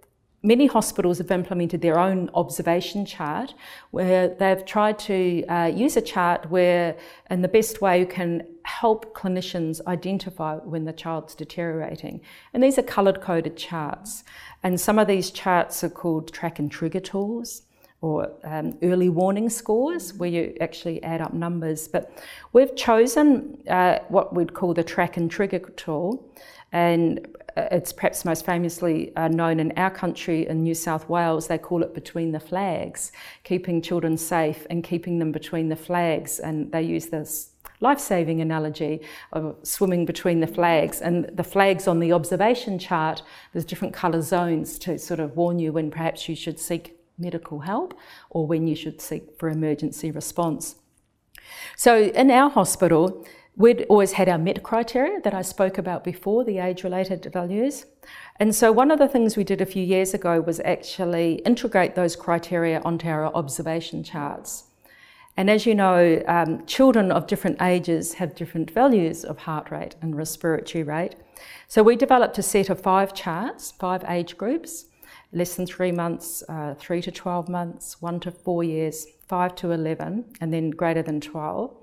many 0.46 0.68
hospitals 0.68 1.18
have 1.18 1.32
implemented 1.32 1.82
their 1.82 1.98
own 1.98 2.30
observation 2.36 3.06
chart 3.06 3.56
where 3.92 4.28
they've 4.28 4.64
tried 4.64 5.00
to 5.00 5.44
uh, 5.48 5.66
use 5.66 5.98
a 5.98 6.02
chart 6.02 6.50
where, 6.52 6.96
in 7.30 7.42
the 7.42 7.48
best 7.48 7.82
way, 7.82 8.00
you 8.00 8.06
can 8.06 8.46
help 8.64 9.16
clinicians 9.16 9.86
identify 9.88 10.56
when 10.58 10.86
the 10.86 10.94
child's 10.94 11.34
deteriorating. 11.36 12.22
And 12.54 12.64
these 12.64 12.78
are 12.78 12.84
coloured 12.84 13.22
coded 13.22 13.58
charts. 13.58 14.24
And 14.64 14.80
some 14.80 15.00
of 15.00 15.08
these 15.08 15.32
charts 15.32 15.84
are 15.84 15.90
called 15.90 16.32
track 16.32 16.60
and 16.60 16.72
trigger 16.72 17.00
tools 17.00 17.64
or 18.02 18.32
um, 18.44 18.78
early 18.84 19.10
warning 19.10 19.50
scores 19.50 20.14
where 20.14 20.30
you 20.30 20.56
actually 20.62 21.02
add 21.04 21.22
up 21.22 21.34
numbers. 21.34 21.88
But 21.88 22.24
we've 22.54 22.76
chosen 22.76 23.58
uh, 23.68 24.00
what 24.10 24.36
we'd 24.36 24.54
call 24.54 24.76
the 24.76 24.84
track 24.84 25.18
and 25.18 25.30
trigger 25.30 25.60
tool. 25.60 26.24
And 26.72 27.28
it's 27.56 27.94
perhaps 27.94 28.26
most 28.26 28.46
famously 28.46 29.16
uh, 29.16 29.28
known 29.28 29.60
in 29.60 29.72
our 29.78 29.90
country 29.90 30.48
in 30.48 30.64
New 30.64 30.76
South 30.76 31.08
Wales. 31.08 31.48
They 31.48 31.58
call 31.58 31.84
it 31.84 31.94
between 31.94 32.32
the 32.32 32.40
flags, 32.40 33.12
keeping 33.44 33.82
children 33.82 34.18
safe 34.18 34.68
and 34.70 34.84
keeping 34.84 35.20
them 35.20 35.32
between 35.32 35.70
the 35.70 35.76
flags. 35.76 36.40
And 36.40 36.72
they 36.72 36.82
use 36.82 37.08
this 37.08 37.52
life 37.80 38.00
saving 38.00 38.42
analogy 38.42 39.02
of 39.32 39.56
swimming 39.64 40.06
between 40.06 40.42
the 40.42 40.48
flags. 40.48 41.02
And 41.02 41.26
the 41.34 41.44
flags 41.44 41.88
on 41.88 42.00
the 42.00 42.12
observation 42.12 42.78
chart, 42.78 43.24
there's 43.54 43.66
different 43.66 43.94
colour 43.94 44.22
zones 44.22 44.78
to 44.80 44.98
sort 45.00 45.20
of 45.20 45.38
warn 45.38 45.60
you 45.60 45.72
when 45.72 45.92
perhaps 45.92 46.28
you 46.28 46.36
should 46.36 46.60
seek 46.60 47.00
medical 47.18 47.60
help 47.62 47.94
or 48.30 48.46
when 48.46 48.68
you 48.68 48.76
should 48.76 49.00
seek 49.00 49.38
for 49.40 49.50
emergency 49.50 50.12
response. 50.12 50.76
So 51.78 52.04
in 52.04 52.32
our 52.32 52.50
hospital, 52.50 53.26
We'd 53.58 53.86
always 53.88 54.14
had 54.14 54.28
our 54.28 54.38
MET 54.38 54.64
criteria 54.64 55.22
that 55.22 55.34
I 55.34 55.42
spoke 55.42 55.78
about 55.78 56.04
before, 56.04 56.44
the 56.44 56.58
age 56.58 56.84
related 56.84 57.26
values. 57.32 57.86
And 58.38 58.54
so 58.54 58.72
one 58.72 58.92
of 58.92 59.00
the 59.00 59.08
things 59.08 59.38
we 59.38 59.46
did 59.46 59.62
a 59.62 59.66
few 59.66 59.84
years 59.84 60.14
ago 60.14 60.42
was 60.42 60.60
actually 60.62 61.36
integrate 61.46 61.96
those 61.96 62.18
criteria 62.18 62.82
onto 62.84 63.08
our 63.08 63.28
observation 63.34 64.04
charts. 64.04 64.66
And 65.38 65.50
as 65.50 65.66
you 65.66 65.74
know, 65.74 66.22
um, 66.28 66.66
children 66.66 67.12
of 67.12 67.28
different 67.28 67.62
ages 67.62 68.16
have 68.16 68.36
different 68.36 68.72
values 68.72 69.24
of 69.24 69.40
heart 69.40 69.72
rate 69.72 69.96
and 70.02 70.18
respiratory 70.18 70.84
rate. 70.84 71.16
So 71.70 71.82
we 71.82 71.96
developed 71.96 72.38
a 72.38 72.44
set 72.44 72.70
of 72.70 72.82
five 72.82 73.14
charts, 73.14 73.72
five 73.72 74.04
age 74.08 74.38
groups 74.38 74.86
less 75.32 75.56
than 75.56 75.66
three 75.66 75.92
months, 75.92 76.44
uh, 76.48 76.74
three 76.78 77.02
to 77.02 77.12
12 77.12 77.50
months, 77.50 78.02
one 78.02 78.20
to 78.22 78.32
four 78.32 78.64
years, 78.64 79.06
five 79.28 79.54
to 79.56 79.72
11, 79.72 80.26
and 80.40 80.54
then 80.54 80.70
greater 80.70 81.02
than 81.02 81.20
12. 81.20 81.76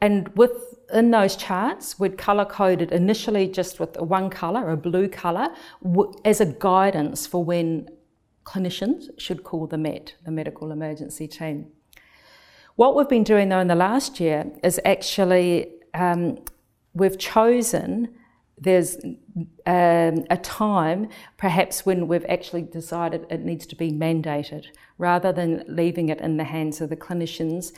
And 0.00 0.28
within 0.36 1.10
those 1.10 1.36
charts, 1.36 1.98
we'd 1.98 2.18
colour 2.18 2.44
coded 2.44 2.92
initially 2.92 3.48
just 3.48 3.80
with 3.80 3.98
one 3.98 4.28
colour, 4.30 4.70
a 4.70 4.76
blue 4.76 5.08
colour, 5.08 5.48
as 6.24 6.40
a 6.40 6.46
guidance 6.46 7.26
for 7.26 7.42
when 7.42 7.88
clinicians 8.44 9.08
should 9.18 9.42
call 9.42 9.66
the 9.66 9.78
MET, 9.78 10.14
the 10.24 10.30
medical 10.30 10.70
emergency 10.70 11.26
team. 11.26 11.68
What 12.76 12.96
we've 12.96 13.08
been 13.08 13.24
doing 13.24 13.48
though 13.48 13.60
in 13.60 13.68
the 13.68 13.74
last 13.74 14.20
year 14.20 14.50
is 14.62 14.80
actually 14.84 15.72
um, 15.94 16.38
we've 16.92 17.18
chosen 17.18 18.14
there's 18.56 18.96
um, 19.66 20.24
a 20.30 20.38
time 20.42 21.08
perhaps 21.36 21.84
when 21.84 22.06
we've 22.06 22.24
actually 22.28 22.62
decided 22.62 23.26
it 23.28 23.40
needs 23.40 23.66
to 23.66 23.76
be 23.76 23.90
mandated 23.90 24.66
rather 24.96 25.32
than 25.32 25.64
leaving 25.66 26.08
it 26.08 26.20
in 26.20 26.36
the 26.36 26.44
hands 26.44 26.80
of 26.80 26.88
the 26.88 26.96
clinicians 26.96 27.72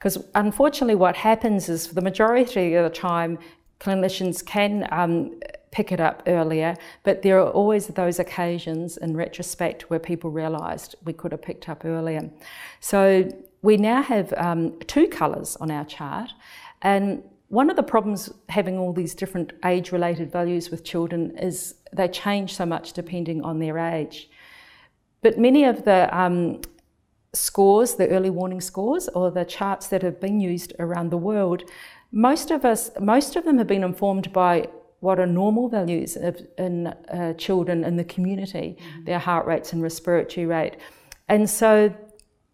because 0.00 0.16
unfortunately, 0.34 0.94
what 0.94 1.14
happens 1.14 1.68
is 1.68 1.86
for 1.86 1.94
the 1.94 2.00
majority 2.00 2.72
of 2.74 2.84
the 2.84 2.98
time, 2.98 3.38
clinicians 3.80 4.44
can 4.44 4.88
um, 4.90 5.38
pick 5.72 5.92
it 5.92 6.00
up 6.00 6.22
earlier, 6.26 6.74
but 7.02 7.20
there 7.20 7.38
are 7.38 7.50
always 7.50 7.86
those 7.88 8.18
occasions 8.18 8.96
in 8.96 9.14
retrospect 9.14 9.90
where 9.90 10.00
people 10.00 10.30
realised 10.30 10.94
we 11.04 11.12
could 11.12 11.32
have 11.32 11.42
picked 11.42 11.68
up 11.68 11.84
earlier. 11.84 12.30
So 12.80 13.30
we 13.60 13.76
now 13.76 14.02
have 14.02 14.32
um, 14.38 14.78
two 14.86 15.06
colours 15.06 15.56
on 15.56 15.70
our 15.70 15.84
chart, 15.84 16.30
and 16.80 17.22
one 17.48 17.68
of 17.68 17.76
the 17.76 17.82
problems 17.82 18.32
having 18.48 18.78
all 18.78 18.94
these 18.94 19.14
different 19.14 19.52
age 19.66 19.92
related 19.92 20.32
values 20.32 20.70
with 20.70 20.82
children 20.82 21.36
is 21.36 21.74
they 21.92 22.08
change 22.08 22.54
so 22.54 22.64
much 22.64 22.94
depending 22.94 23.42
on 23.42 23.58
their 23.58 23.76
age. 23.76 24.30
But 25.20 25.38
many 25.38 25.64
of 25.64 25.84
the 25.84 26.08
um, 26.16 26.62
scores, 27.32 27.94
the 27.94 28.08
early 28.08 28.30
warning 28.30 28.60
scores, 28.60 29.08
or 29.08 29.30
the 29.30 29.44
charts 29.44 29.86
that 29.88 30.02
have 30.02 30.20
been 30.20 30.40
used 30.40 30.72
around 30.78 31.10
the 31.10 31.16
world, 31.16 31.64
most 32.12 32.50
of 32.50 32.64
us, 32.64 32.90
most 33.00 33.36
of 33.36 33.44
them 33.44 33.58
have 33.58 33.68
been 33.68 33.84
informed 33.84 34.32
by 34.32 34.68
what 35.00 35.18
are 35.18 35.26
normal 35.26 35.68
values 35.68 36.16
of, 36.16 36.40
in 36.58 36.88
uh, 36.88 37.32
children 37.34 37.84
in 37.84 37.96
the 37.96 38.04
community, 38.04 38.76
mm-hmm. 38.78 39.04
their 39.04 39.18
heart 39.18 39.46
rates 39.46 39.72
and 39.72 39.82
respiratory 39.82 40.46
rate. 40.46 40.76
And 41.28 41.48
so 41.48 41.94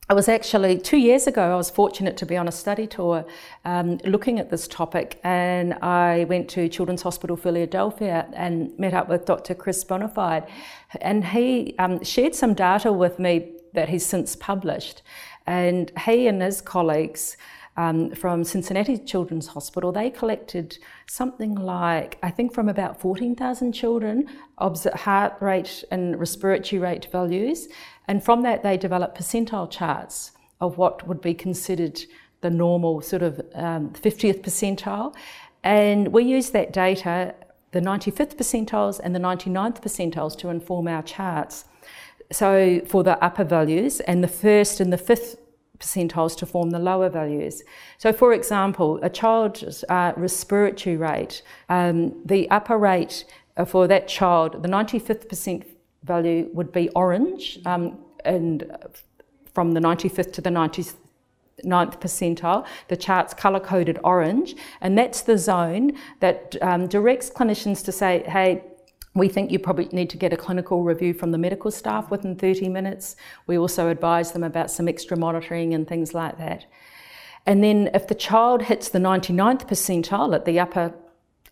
I 0.09 0.15
was 0.15 0.29
actually 0.29 0.79
two 0.79 0.99
years 0.99 1.27
ago, 1.27 1.53
I 1.53 1.57
was 1.57 1.69
fortunate 1.69 2.17
to 2.19 2.27
be 2.27 2.37
on 2.37 2.47
a 2.47 2.53
study 2.53 2.87
tour 2.87 3.25
um, 3.65 3.99
looking 4.05 4.39
at 4.39 4.51
this 4.51 4.69
topic, 4.69 5.19
and 5.25 5.75
I 5.75 6.27
went 6.29 6.49
to 6.51 6.69
Children's 6.69 7.03
Hospital 7.03 7.37
Philadelphia 7.37 8.29
and 8.33 8.79
met 8.79 8.95
up 8.95 9.09
with 9.09 9.25
Dr. 9.25 9.55
Chris 9.55 9.83
Bonafide. 9.85 10.49
And 11.01 11.25
he 11.25 11.75
um, 11.81 12.05
shared 12.05 12.37
some 12.37 12.55
data 12.55 12.93
with 12.93 13.19
me 13.19 13.56
that 13.77 13.89
he's 13.89 14.05
since 14.05 14.35
published. 14.35 15.03
And 15.47 15.93
he 16.05 16.27
and 16.27 16.43
his 16.43 16.61
colleagues 16.61 17.37
um, 17.77 18.11
from 18.13 18.43
Cincinnati 18.43 18.99
Children's 18.99 19.49
Hospital, 19.49 19.93
they 19.93 20.11
collected 20.11 20.79
something 21.07 21.55
like, 21.55 22.19
I 22.23 22.31
think, 22.31 22.53
from 22.55 22.69
about 22.69 23.01
14,000 23.01 23.73
children, 23.73 24.29
heart 24.59 25.35
rate 25.41 25.85
and 25.91 26.19
respiratory 26.19 26.81
rate 26.81 27.07
values. 27.13 27.69
And 28.09 28.25
from 28.25 28.43
that, 28.43 28.63
they 28.63 28.77
developed 28.77 29.19
percentile 29.19 29.71
charts 29.71 30.33
of 30.61 30.79
what 30.79 31.07
would 31.07 31.21
be 31.21 31.35
considered 31.35 32.01
the 32.41 32.51
normal 32.51 33.03
sort 33.03 33.23
of 33.23 33.41
um, 33.55 33.91
50th 33.91 34.41
percentile. 34.41 35.15
And 35.63 36.09
we 36.09 36.25
use 36.25 36.51
that 36.51 36.73
data, 36.73 37.35
the 37.73 37.81
95th 37.81 38.37
percentiles 38.37 39.01
and 39.03 39.15
the 39.15 39.19
99th 39.19 39.83
percentiles, 39.83 40.37
to 40.39 40.49
inform 40.49 40.89
our 40.89 41.03
charts. 41.03 41.67
So 42.33 42.81
for 42.87 43.03
the 43.03 43.23
upper 43.25 43.45
values, 43.45 44.01
and 44.01 44.23
the 44.23 44.29
first 44.29 44.81
and 44.81 44.93
the 44.93 44.99
fifth 44.99 45.37
percentiles 45.79 46.37
to 46.39 46.47
form 46.47 46.71
the 46.71 46.79
lower 46.79 47.09
values. 47.09 47.63
So, 47.99 48.13
for 48.13 48.33
example, 48.33 48.99
a 49.03 49.11
child's 49.11 49.85
uh, 49.89 50.13
respiratory 50.17 50.97
rate, 50.97 51.43
um, 51.69 52.15
the 52.25 52.51
upper 52.51 52.79
rate 52.79 53.25
for 53.67 53.87
that 53.87 54.09
child, 54.09 54.63
the 54.63 54.69
95th 54.69 55.29
percent 55.29 55.67
value 56.03 56.49
would 56.53 56.73
be 56.73 56.89
orange, 56.91 57.59
um, 57.67 57.99
and 58.25 58.71
from 59.55 59.73
the 59.73 59.81
95th 59.81 60.33
to 60.35 60.41
the 60.41 60.51
99th 60.51 60.95
percentile, 61.65 62.67
the 62.89 62.97
chart's 62.97 63.33
colour 63.33 63.61
coded 63.61 63.99
orange, 64.05 64.55
and 64.81 64.99
that's 64.99 65.23
the 65.23 65.39
zone 65.39 65.93
that 66.21 66.57
um, 66.61 66.87
directs 66.87 67.31
clinicians 67.31 67.85
to 67.85 67.93
say, 67.93 68.23
hey, 68.27 68.63
we 69.17 69.29
think 69.29 69.51
you 69.51 69.59
probably 69.59 69.89
need 69.93 70.11
to 70.11 70.17
get 70.17 70.33
a 70.33 70.37
clinical 70.37 70.83
review 70.83 71.15
from 71.15 71.33
the 71.33 71.39
medical 71.39 71.71
staff 71.71 72.11
within 72.11 72.37
30 72.37 72.69
minutes. 72.69 73.17
We 73.47 73.57
also 73.57 73.89
advise 73.89 74.33
them 74.33 74.45
about 74.45 74.71
some 74.71 74.89
extra 74.89 75.17
monitoring 75.17 75.73
and 75.75 75.89
things 75.89 76.13
like 76.13 76.39
that. 76.39 76.67
And 77.47 77.65
then 77.65 77.91
if 77.95 78.09
the 78.09 78.15
child 78.15 78.63
hits 78.63 78.89
the 78.91 78.99
99th 78.99 79.69
percentile 79.69 80.35
at 80.35 80.45
the 80.45 80.61
upper 80.61 80.93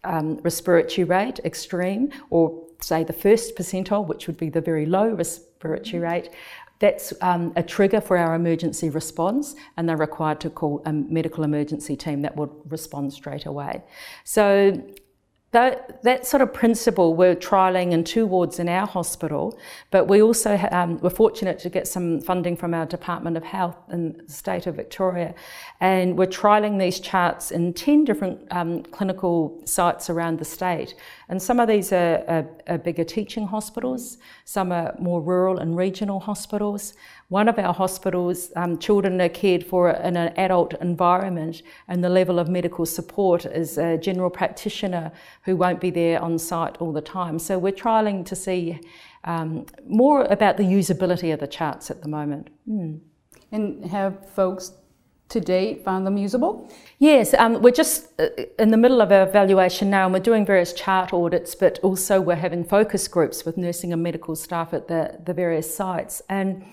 um, 0.02 0.36
respiratory 0.42 1.04
rate, 1.04 1.40
extreme, 1.44 2.10
or 2.30 2.66
say 2.80 3.02
the 3.02 3.12
first 3.12 3.56
percentile, 3.56 4.06
which 4.06 4.26
would 4.26 4.36
be 4.36 4.50
the 4.50 4.60
very 4.60 4.84
low 4.84 5.08
respiratory 5.14 6.02
rate, 6.02 6.30
that's 6.80 7.14
um, 7.22 7.52
a 7.56 7.62
trigger 7.62 8.00
for 8.00 8.18
our 8.18 8.34
emergency 8.34 8.90
response, 8.90 9.54
and 9.76 9.88
they're 9.88 9.96
required 9.96 10.40
to 10.40 10.50
call 10.50 10.82
a 10.84 10.92
medical 10.92 11.44
emergency 11.44 11.96
team 11.96 12.20
that 12.22 12.36
would 12.36 12.50
respond 12.68 13.12
straight 13.12 13.46
away. 13.46 13.82
So 14.24 14.82
that, 15.54 16.02
that 16.02 16.26
sort 16.26 16.40
of 16.40 16.52
principle 16.52 17.14
we're 17.14 17.36
trialling 17.36 17.92
in 17.92 18.02
two 18.02 18.26
wards 18.26 18.58
in 18.58 18.68
our 18.68 18.88
hospital, 18.88 19.56
but 19.92 20.08
we 20.08 20.20
also 20.20 20.58
um, 20.72 20.98
were 20.98 21.10
fortunate 21.10 21.60
to 21.60 21.70
get 21.70 21.86
some 21.86 22.20
funding 22.20 22.56
from 22.56 22.74
our 22.74 22.86
Department 22.86 23.36
of 23.36 23.44
Health 23.44 23.76
in 23.92 24.20
the 24.26 24.32
state 24.32 24.66
of 24.66 24.74
Victoria, 24.74 25.32
and 25.80 26.18
we're 26.18 26.26
trialling 26.26 26.80
these 26.80 26.98
charts 26.98 27.52
in 27.52 27.72
10 27.72 28.04
different 28.04 28.40
um, 28.50 28.82
clinical 28.82 29.62
sites 29.64 30.10
around 30.10 30.40
the 30.40 30.44
state. 30.44 30.96
And 31.28 31.40
some 31.40 31.60
of 31.60 31.68
these 31.68 31.92
are, 31.92 32.24
are, 32.26 32.46
are 32.66 32.78
bigger 32.78 33.04
teaching 33.04 33.46
hospitals, 33.46 34.18
some 34.44 34.72
are 34.72 34.94
more 34.98 35.22
rural 35.22 35.58
and 35.58 35.76
regional 35.76 36.18
hospitals. 36.18 36.94
One 37.28 37.48
of 37.48 37.58
our 37.58 37.72
hospitals, 37.72 38.52
um, 38.54 38.78
children 38.78 39.20
are 39.20 39.30
cared 39.30 39.64
for 39.64 39.90
in 39.90 40.16
an 40.16 40.34
adult 40.36 40.74
environment, 40.74 41.62
and 41.88 42.04
the 42.04 42.08
level 42.08 42.38
of 42.38 42.48
medical 42.48 42.84
support 42.84 43.46
is 43.46 43.78
a 43.78 43.96
general 43.96 44.30
practitioner 44.30 45.10
who 45.44 45.56
won't 45.56 45.80
be 45.80 45.90
there 45.90 46.20
on 46.20 46.38
site 46.38 46.76
all 46.78 46.92
the 46.92 47.02
time. 47.02 47.38
So 47.38 47.58
we're 47.58 47.72
trialling 47.72 48.24
to 48.26 48.36
see 48.36 48.80
um, 49.24 49.66
more 49.86 50.24
about 50.24 50.56
the 50.56 50.64
usability 50.64 51.32
of 51.32 51.40
the 51.40 51.46
charts 51.46 51.90
at 51.90 52.02
the 52.02 52.08
moment. 52.08 52.50
Mm. 52.68 53.00
And 53.52 53.84
have 53.86 54.28
folks 54.30 54.72
to 55.28 55.40
date 55.40 55.84
found 55.84 56.06
them 56.06 56.16
usable? 56.16 56.70
Yes, 56.98 57.34
um, 57.34 57.62
we're 57.62 57.70
just 57.70 58.08
uh, 58.20 58.28
in 58.58 58.70
the 58.70 58.76
middle 58.76 59.00
of 59.00 59.10
our 59.10 59.26
evaluation 59.26 59.90
now, 59.90 60.04
and 60.04 60.12
we're 60.12 60.20
doing 60.20 60.44
various 60.44 60.72
chart 60.72 61.12
audits, 61.12 61.54
but 61.54 61.78
also 61.82 62.20
we're 62.20 62.36
having 62.36 62.64
focus 62.64 63.08
groups 63.08 63.44
with 63.44 63.56
nursing 63.56 63.92
and 63.92 64.02
medical 64.02 64.36
staff 64.36 64.74
at 64.74 64.88
the, 64.88 65.18
the 65.24 65.34
various 65.34 65.74
sites. 65.74 66.22
And 66.28 66.64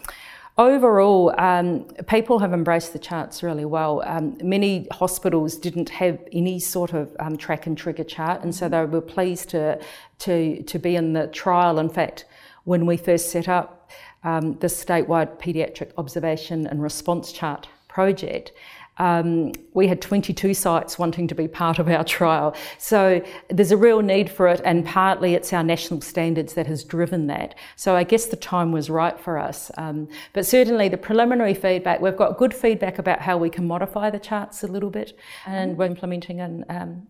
Overall, 0.62 1.34
um, 1.40 1.86
people 2.08 2.38
have 2.38 2.54
embraced 2.54 2.94
the 2.94 3.00
charts 3.00 3.42
really 3.42 3.66
well. 3.66 4.04
Um, 4.06 4.38
many 4.44 4.88
hospitals 4.92 5.58
didn't 5.58 5.90
have 5.90 6.20
any 6.32 6.60
sort 6.60 6.94
of 6.94 7.16
um, 7.20 7.36
track 7.36 7.66
and 7.66 7.76
trigger 7.76 8.04
chart, 8.04 8.44
and 8.44 8.54
so 8.54 8.70
they 8.70 8.86
were 8.86 9.02
pleased 9.02 9.50
to, 9.50 9.82
to, 10.20 10.62
to 10.62 10.78
be 10.78 10.96
in 10.96 11.14
the 11.14 11.26
trial. 11.26 11.80
In 11.80 11.90
fact, 11.90 12.26
when 12.66 12.86
we 12.86 12.96
first 12.96 13.32
set 13.32 13.50
up 13.50 13.90
um, 14.24 14.54
the 14.60 14.68
statewide 14.68 15.40
paediatric 15.40 15.94
observation 15.98 16.68
and 16.68 16.84
response 16.84 17.32
chart 17.32 17.68
project, 17.88 18.52
um, 19.02 19.52
we 19.74 19.88
had 19.88 20.00
22 20.00 20.54
sites 20.54 21.00
wanting 21.00 21.28
to 21.28 21.34
be 21.34 21.48
part 21.48 21.80
of 21.80 21.90
our 21.90 22.04
trial. 22.04 22.56
So 22.78 23.24
there's 23.50 23.72
a 23.72 23.78
real 23.78 24.02
need 24.02 24.30
for 24.30 24.48
it, 24.48 24.62
and 24.64 24.86
partly 24.86 25.34
it's 25.34 25.52
our 25.52 25.64
national 25.64 26.02
standards 26.02 26.54
that 26.54 26.68
has 26.68 26.84
driven 26.84 27.26
that. 27.26 27.56
So 27.76 27.96
I 27.96 28.04
guess 28.04 28.28
the 28.28 28.36
time 28.36 28.72
was 28.72 28.92
right 28.92 29.20
for 29.20 29.40
us. 29.40 29.72
Um, 29.76 30.08
but 30.34 30.46
certainly 30.46 30.88
the 30.88 30.98
preliminary 30.98 31.56
feedback, 31.56 32.00
we've 32.00 32.16
got 32.16 32.38
good 32.38 32.54
feedback 32.54 33.00
about 33.00 33.22
how 33.22 33.38
we 33.38 33.50
can 33.50 33.68
modify 33.68 34.12
the 34.12 34.20
charts 34.20 34.62
a 34.62 34.68
little 34.68 34.92
bit, 34.92 35.18
and 35.48 35.76
we're 35.76 35.86
implementing 35.86 36.38
in 36.38 36.64
um, 36.70 37.08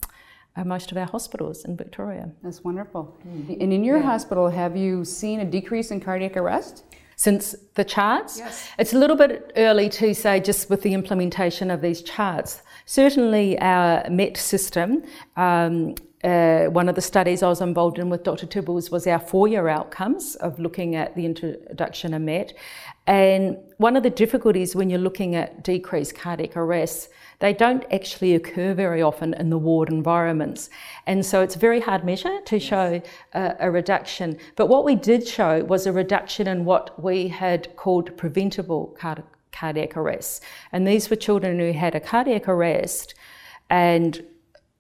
uh, 0.56 0.64
most 0.64 0.94
of 0.94 0.98
our 0.98 1.08
hospitals 1.08 1.66
in 1.66 1.76
Victoria. 1.76 2.32
That's 2.42 2.64
wonderful. 2.64 3.18
Mm. 3.28 3.62
And 3.62 3.74
in 3.74 3.84
your 3.84 3.98
yeah. 3.98 4.04
hospital, 4.04 4.50
have 4.50 4.78
you 4.78 5.04
seen 5.04 5.42
a 5.42 5.46
decrease 5.46 5.92
in 5.92 6.00
cardiac 6.00 6.38
arrest? 6.38 6.86
Since 7.22 7.54
the 7.76 7.86
charts. 7.86 8.40
Yes. 8.40 8.68
It's 8.80 8.94
a 8.94 8.98
little 8.98 9.16
bit 9.16 9.52
early 9.56 9.90
to 9.90 10.16
say 10.16 10.40
just 10.40 10.72
with 10.72 10.82
the 10.82 10.96
implementation 10.96 11.70
of 11.70 11.80
these 11.80 12.02
charts. 12.02 12.64
Certainly, 12.88 13.60
our 13.60 14.10
MET 14.10 14.38
system. 14.38 15.04
Um, 15.38 15.94
uh, 16.24 16.66
one 16.66 16.88
of 16.88 16.96
the 16.96 17.02
studies 17.02 17.42
I 17.44 17.48
was 17.48 17.62
involved 17.62 18.00
in 18.00 18.10
with 18.10 18.24
Dr. 18.24 18.46
Tibballs 18.46 18.92
was 18.92 19.08
our 19.08 19.20
four 19.20 19.48
year 19.48 19.68
outcomes 19.68 20.36
of 20.36 20.60
looking 20.60 20.96
at 20.96 21.16
the 21.16 21.26
introduction 21.26 22.14
of 22.14 22.22
MET. 22.22 22.54
And 23.08 23.58
one 23.78 23.96
of 23.96 24.04
the 24.04 24.10
difficulties 24.10 24.76
when 24.76 24.90
you're 24.90 25.00
looking 25.00 25.36
at 25.36 25.64
decreased 25.64 26.16
cardiac 26.16 26.56
arrests 26.56 27.10
they 27.42 27.54
don't 27.54 27.84
actually 27.92 28.36
occur 28.36 28.74
very 28.74 29.02
often 29.02 29.34
in 29.34 29.50
the 29.50 29.58
ward 29.58 29.90
environments. 29.90 30.70
And 31.08 31.26
so 31.26 31.42
it's 31.42 31.56
a 31.56 31.60
very 31.60 31.82
hard 31.82 32.06
measure 32.06 32.40
to 32.40 32.58
yes. 32.58 32.64
show 32.64 33.02
a, 33.34 33.56
a, 33.60 33.72
reduction. 33.72 34.38
But 34.56 34.68
what 34.68 34.86
we 34.86 34.96
did 34.96 35.28
show 35.28 35.64
was 35.64 35.88
a 35.88 35.92
reduction 35.92 36.48
in 36.48 36.66
what 36.66 37.02
we 37.02 37.30
had 37.30 37.76
called 37.76 38.16
preventable 38.16 38.96
card- 39.00 39.24
cardiac 39.52 39.98
arrests. 39.98 40.42
And 40.72 40.88
these 40.88 41.10
were 41.10 41.16
children 41.16 41.58
who 41.60 41.72
had 41.72 41.96
a 41.96 42.00
cardiac 42.00 42.48
arrest 42.48 43.16
and 43.72 44.24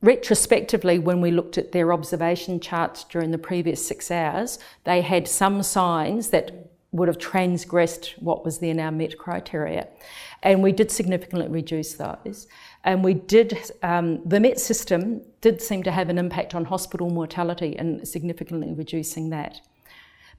retrospectively, 0.01 0.99
when 0.99 1.21
we 1.21 1.31
looked 1.31 1.57
at 1.57 1.71
their 1.71 1.93
observation 1.93 2.59
charts 2.59 3.03
during 3.03 3.31
the 3.31 3.37
previous 3.37 3.85
six 3.85 4.11
hours, 4.11 4.59
they 4.83 5.01
had 5.01 5.27
some 5.27 5.63
signs 5.63 6.29
that 6.29 6.71
would 6.91 7.07
have 7.07 7.17
transgressed 7.17 8.15
what 8.19 8.43
was 8.43 8.59
then 8.59 8.79
our 8.79 8.91
MET 8.91 9.17
criteria. 9.17 9.87
And 10.43 10.61
we 10.61 10.71
did 10.71 10.91
significantly 10.91 11.47
reduce 11.47 11.93
those. 11.93 12.47
And 12.83 13.03
we 13.03 13.13
did, 13.13 13.57
um, 13.83 14.21
the 14.27 14.39
MET 14.39 14.59
system 14.59 15.21
did 15.39 15.61
seem 15.61 15.83
to 15.83 15.91
have 15.91 16.09
an 16.09 16.17
impact 16.17 16.53
on 16.53 16.65
hospital 16.65 17.09
mortality 17.09 17.77
and 17.77 18.05
significantly 18.07 18.73
reducing 18.73 19.29
that. 19.29 19.61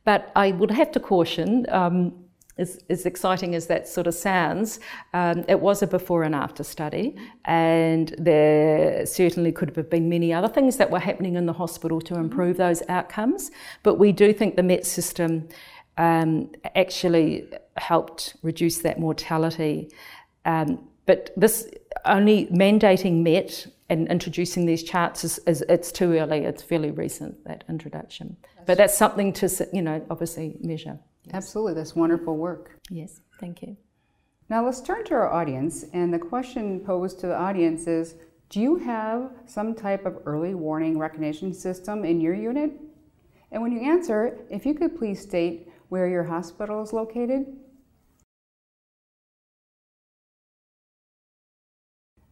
But 0.05 0.31
I 0.35 0.51
would 0.51 0.72
have 0.72 0.90
to 0.92 1.01
caution, 1.01 1.66
um, 1.70 2.12
as, 2.62 2.83
as, 2.88 3.05
exciting 3.05 3.55
as 3.55 3.66
that 3.66 3.87
sort 3.87 4.07
of 4.07 4.14
sounds, 4.14 4.81
um, 5.12 5.44
it 5.48 5.61
was 5.61 5.83
a 5.83 5.87
before 5.87 6.22
and 6.22 6.35
after 6.35 6.64
study, 6.64 7.16
and 7.44 8.14
there 8.16 9.05
certainly 9.05 9.53
could 9.53 9.77
have 9.77 9.90
been 9.90 10.09
many 10.09 10.33
other 10.33 10.48
things 10.48 10.79
that 10.79 10.90
were 10.90 10.98
happening 10.98 11.37
in 11.37 11.44
the 11.44 11.53
hospital 11.53 12.01
to 12.01 12.14
improve 12.14 12.57
those 12.57 12.83
outcomes. 12.88 13.51
But 13.83 13.96
we 13.96 14.12
do 14.12 14.33
think 14.33 14.57
the 14.57 14.62
MET 14.62 14.87
system 14.87 15.48
um, 15.98 16.51
actually 16.75 17.48
helped 17.77 18.37
reduce 18.42 18.79
that 18.79 18.98
mortality. 18.98 19.90
Um, 20.44 20.88
but 21.05 21.31
this 21.37 21.68
only 22.05 22.46
mandating 22.46 23.22
MET 23.22 23.66
and 23.90 24.09
introducing 24.09 24.66
these 24.66 24.83
charts 24.83 25.25
is, 25.25 25.38
is, 25.46 25.62
it's 25.68 25.92
too 25.92 26.14
early. 26.14 26.38
It's 26.38 26.62
fairly 26.62 26.90
recent 26.90 27.44
that 27.44 27.64
introduction. 27.68 28.37
That's 28.42 28.66
but 28.66 28.79
that's 28.79 28.96
something 28.96 29.33
to 29.35 29.68
you 29.72 29.83
know 29.83 30.05
obviously 30.11 30.57
measure. 30.61 30.98
Absolutely, 31.33 31.75
that's 31.75 31.97
wonderful 31.97 32.37
work. 32.37 32.79
Yes, 32.90 33.21
thank 33.40 33.62
you. 33.62 33.77
Now 34.49 34.64
let's 34.64 34.81
turn 34.81 35.05
to 35.05 35.14
our 35.14 35.33
audience, 35.33 35.85
and 35.92 36.12
the 36.12 36.18
question 36.18 36.81
posed 36.81 37.21
to 37.21 37.27
the 37.27 37.37
audience 37.37 37.87
is: 37.87 38.16
Do 38.51 38.61
you 38.61 38.77
have 38.77 39.31
some 39.47 39.75
type 39.75 40.05
of 40.05 40.18
early 40.27 40.55
warning 40.55 40.99
recognition 40.99 41.55
system 41.55 42.05
in 42.05 42.21
your 42.21 42.35
unit? 42.35 42.73
And 43.51 43.62
when 43.62 43.73
you 43.73 43.81
answer, 43.81 44.38
if 44.51 44.66
you 44.66 44.75
could 44.75 44.99
please 44.99 45.21
state 45.21 45.68
where 45.88 46.09
your 46.09 46.25
hospital 46.25 46.83
is 46.83 46.92
located? 46.92 47.47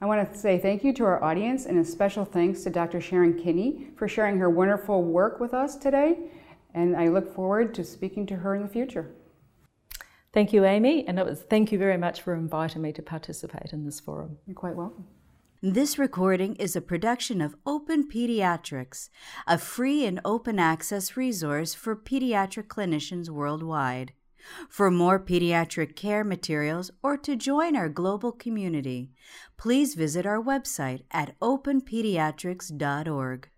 I 0.02 0.06
want 0.06 0.32
to 0.32 0.38
say 0.38 0.58
thank 0.58 0.82
you 0.82 0.94
to 0.94 1.04
our 1.04 1.22
audience 1.22 1.66
and 1.66 1.78
a 1.78 1.84
special 1.84 2.24
thanks 2.24 2.62
to 2.62 2.70
Dr. 2.70 3.02
Sharon 3.02 3.34
Kinney 3.34 3.88
for 3.96 4.08
sharing 4.08 4.38
her 4.38 4.48
wonderful 4.48 5.02
work 5.02 5.40
with 5.40 5.52
us 5.52 5.76
today. 5.76 6.30
And 6.74 6.96
I 6.96 7.08
look 7.08 7.34
forward 7.34 7.74
to 7.74 7.84
speaking 7.84 8.26
to 8.26 8.36
her 8.36 8.54
in 8.54 8.62
the 8.62 8.68
future. 8.68 9.10
Thank 10.32 10.52
you, 10.52 10.64
Amy, 10.64 11.04
and 11.08 11.18
was, 11.18 11.42
thank 11.42 11.72
you 11.72 11.78
very 11.78 11.96
much 11.96 12.22
for 12.22 12.34
inviting 12.34 12.82
me 12.82 12.92
to 12.92 13.02
participate 13.02 13.72
in 13.72 13.84
this 13.84 13.98
forum. 13.98 14.38
You're 14.46 14.54
quite 14.54 14.76
welcome. 14.76 15.06
This 15.62 15.98
recording 15.98 16.56
is 16.56 16.74
a 16.74 16.80
production 16.80 17.42
of 17.42 17.54
Open 17.66 18.08
Pediatrics, 18.08 19.10
a 19.46 19.58
free 19.58 20.06
and 20.06 20.18
open 20.24 20.58
access 20.58 21.18
resource 21.18 21.74
for 21.74 21.94
pediatric 21.94 22.68
clinicians 22.68 23.28
worldwide. 23.28 24.14
For 24.68 24.90
more 24.90 25.20
pediatric 25.20 25.94
care 25.96 26.24
materials 26.24 26.90
or 27.02 27.18
to 27.18 27.36
join 27.36 27.76
our 27.76 27.90
global 27.90 28.32
community, 28.32 29.10
please 29.58 29.94
visit 29.94 30.24
our 30.24 30.42
website 30.42 31.02
at 31.10 31.38
openpediatrics.org. 31.40 33.50